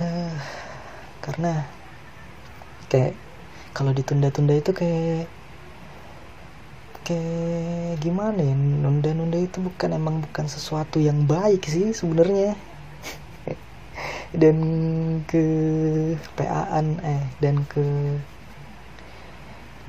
Uh, 0.01 0.33
karena 1.21 1.69
kayak 2.89 3.13
kalau 3.77 3.93
ditunda-tunda 3.93 4.57
itu 4.57 4.73
kayak 4.73 5.29
kayak 7.05 8.01
gimana 8.01 8.41
ya? 8.41 8.55
Nunda-nunda 8.57 9.37
itu 9.37 9.61
bukan 9.61 9.97
emang 9.97 10.25
bukan 10.25 10.49
sesuatu 10.49 11.01
yang 11.01 11.29
baik 11.29 11.65
sih 11.69 11.93
sebenarnya 11.93 12.57
dan 14.31 14.57
ke 15.27 15.45
PAan 16.39 17.03
eh 17.03 17.27
dan 17.43 17.67
ke 17.67 17.83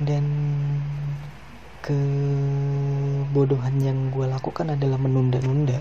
dan 0.02 0.26
kebodohan 1.82 3.74
yang 3.82 4.10
gue 4.10 4.26
lakukan 4.26 4.74
adalah 4.74 4.98
menunda-nunda. 4.98 5.78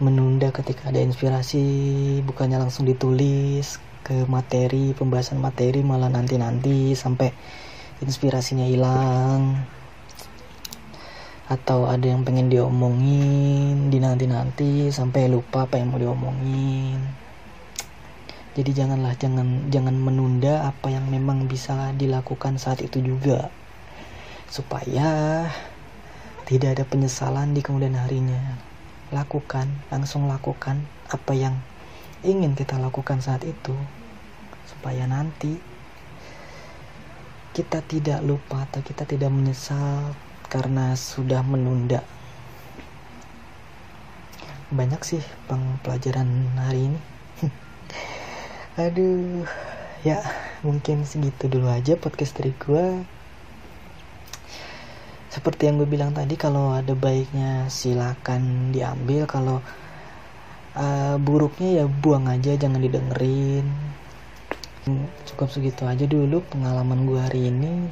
Menunda 0.00 0.48
ketika 0.54 0.88
ada 0.88 1.04
inspirasi 1.04 1.64
bukannya 2.24 2.60
langsung 2.60 2.88
ditulis 2.88 3.76
ke 4.04 4.24
materi 4.24 4.96
pembahasan 4.96 5.36
materi 5.42 5.84
malah 5.84 6.08
nanti-nanti 6.08 6.96
sampai 6.96 7.28
inspirasinya 8.00 8.64
hilang 8.64 9.68
atau 11.48 11.88
ada 11.88 12.04
yang 12.04 12.28
pengen 12.28 12.52
diomongin 12.52 13.88
di 13.88 13.96
nanti-nanti 13.96 14.92
sampai 14.92 15.32
lupa 15.32 15.64
apa 15.64 15.80
yang 15.80 15.88
mau 15.88 15.96
diomongin. 15.96 17.00
Jadi 18.52 18.70
janganlah 18.76 19.16
jangan 19.16 19.72
jangan 19.72 19.96
menunda 19.96 20.68
apa 20.68 20.92
yang 20.92 21.08
memang 21.08 21.48
bisa 21.48 21.96
dilakukan 21.96 22.60
saat 22.60 22.84
itu 22.84 23.00
juga. 23.00 23.48
Supaya 24.52 25.48
tidak 26.44 26.76
ada 26.76 26.84
penyesalan 26.84 27.56
di 27.56 27.64
kemudian 27.64 27.96
harinya. 27.96 28.60
Lakukan 29.08 29.72
langsung 29.88 30.28
lakukan 30.28 30.84
apa 31.08 31.32
yang 31.32 31.56
ingin 32.20 32.52
kita 32.52 32.76
lakukan 32.76 33.24
saat 33.24 33.40
itu. 33.48 33.72
Supaya 34.68 35.08
nanti 35.08 35.56
kita 37.56 37.80
tidak 37.88 38.20
lupa 38.20 38.68
atau 38.68 38.84
kita 38.84 39.08
tidak 39.08 39.32
menyesal 39.32 40.12
karena 40.48 40.96
sudah 40.96 41.44
menunda. 41.44 42.00
Banyak 44.68 45.00
sih 45.04 45.22
pelajaran 45.84 46.28
hari 46.60 46.92
ini. 46.92 47.00
Aduh 48.84 49.44
ya 50.06 50.22
mungkin 50.62 51.02
segitu 51.04 51.50
dulu 51.50 51.66
aja 51.66 51.98
podcast 51.98 52.38
dari 52.38 52.54
gue 52.54 53.02
seperti 55.28 55.68
yang 55.68 55.78
gue 55.78 55.86
bilang 55.86 56.16
tadi 56.16 56.34
kalau 56.34 56.74
ada 56.74 56.96
baiknya 56.96 57.68
silakan 57.70 58.74
diambil. 58.74 59.28
Kalau 59.28 59.62
uh, 60.74 61.14
buruknya 61.20 61.82
ya 61.82 61.84
buang 61.86 62.26
aja 62.26 62.56
jangan 62.58 62.80
didengerin. 62.82 63.68
Cukup 65.28 65.52
segitu 65.52 65.84
aja 65.84 66.08
dulu 66.08 66.40
pengalaman 66.48 67.04
gue 67.04 67.20
hari 67.20 67.52
ini 67.52 67.86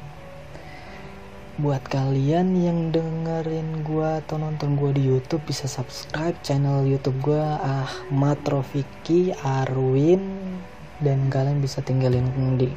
buat 1.57 1.81
kalian 1.89 2.53
yang 2.53 2.93
dengerin 2.93 3.81
gue 3.81 4.09
atau 4.21 4.37
nonton 4.37 4.77
gue 4.77 4.93
di 4.93 5.09
YouTube 5.09 5.41
bisa 5.49 5.65
subscribe 5.65 6.37
channel 6.45 6.85
YouTube 6.85 7.17
gue 7.25 7.41
Ahmad 7.41 8.37
Rofiki 8.45 9.33
Arwin. 9.41 10.21
Dan 11.01 11.33
kalian 11.33 11.57
bisa 11.57 11.81
tinggalin 11.81 12.29
di 12.61 12.69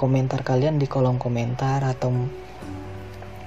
komentar 0.00 0.40
kalian 0.40 0.80
di 0.80 0.88
kolom 0.88 1.20
komentar 1.20 1.84
atau 1.84 2.08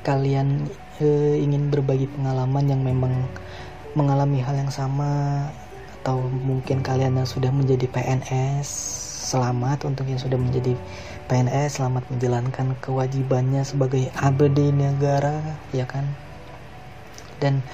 kalian 0.06 0.70
e, 1.02 1.42
ingin 1.42 1.74
berbagi 1.74 2.06
pengalaman 2.06 2.70
yang 2.70 2.86
memang 2.86 3.26
mengalami 3.98 4.38
hal 4.38 4.54
yang 4.54 4.70
sama 4.70 5.50
atau 6.02 6.22
mungkin 6.30 6.86
kalian 6.86 7.18
yang 7.18 7.26
sudah 7.26 7.50
menjadi 7.50 7.90
PNS 7.90 8.70
selamat 9.34 9.90
untuk 9.90 10.06
yang 10.06 10.22
sudah 10.22 10.38
menjadi 10.38 10.78
PNS 11.26 11.82
selamat 11.82 12.06
menjalankan 12.14 12.78
kewajibannya 12.86 13.66
sebagai 13.66 14.14
ABD 14.14 14.70
negara 14.70 15.58
ya 15.74 15.90
kan? 15.90 16.06
Dan 17.42 17.66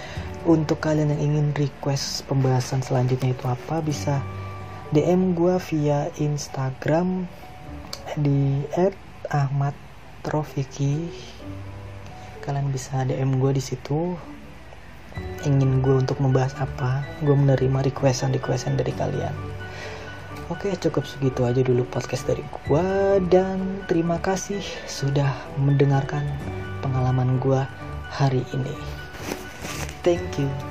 untuk 0.48 0.80
kalian 0.80 1.12
yang 1.12 1.36
ingin 1.36 1.52
request 1.60 2.24
pembahasan 2.32 2.80
selanjutnya 2.80 3.36
itu 3.36 3.46
apa 3.52 3.84
bisa 3.84 4.24
DM 4.96 5.36
gue 5.36 5.60
via 5.68 6.08
Instagram 6.16 7.28
di 8.16 8.64
@ahmadrofiki. 9.28 11.12
Kalian 12.40 12.72
bisa 12.72 13.04
DM 13.04 13.36
gue 13.36 13.52
di 13.52 13.64
situ. 13.64 14.16
Ingin 15.44 15.84
gue 15.84 16.00
untuk 16.00 16.24
membahas 16.24 16.56
apa 16.56 17.04
gue 17.20 17.36
menerima 17.36 17.84
requestan 17.84 18.32
requestan 18.32 18.80
dari 18.80 18.96
kalian 18.96 19.51
oke 20.52 20.68
cukup 20.84 21.08
segitu 21.08 21.48
aja 21.48 21.64
dulu 21.64 21.88
podcast 21.88 22.28
dari 22.28 22.44
gue 22.44 22.88
dan 23.32 23.88
terima 23.88 24.20
kasih 24.20 24.60
sudah 24.84 25.32
mendengarkan 25.56 26.28
pengalaman 26.84 27.40
gue 27.40 27.64
hari 28.12 28.44
ini. 28.52 28.76
Thank 30.04 30.36
you 30.36 30.71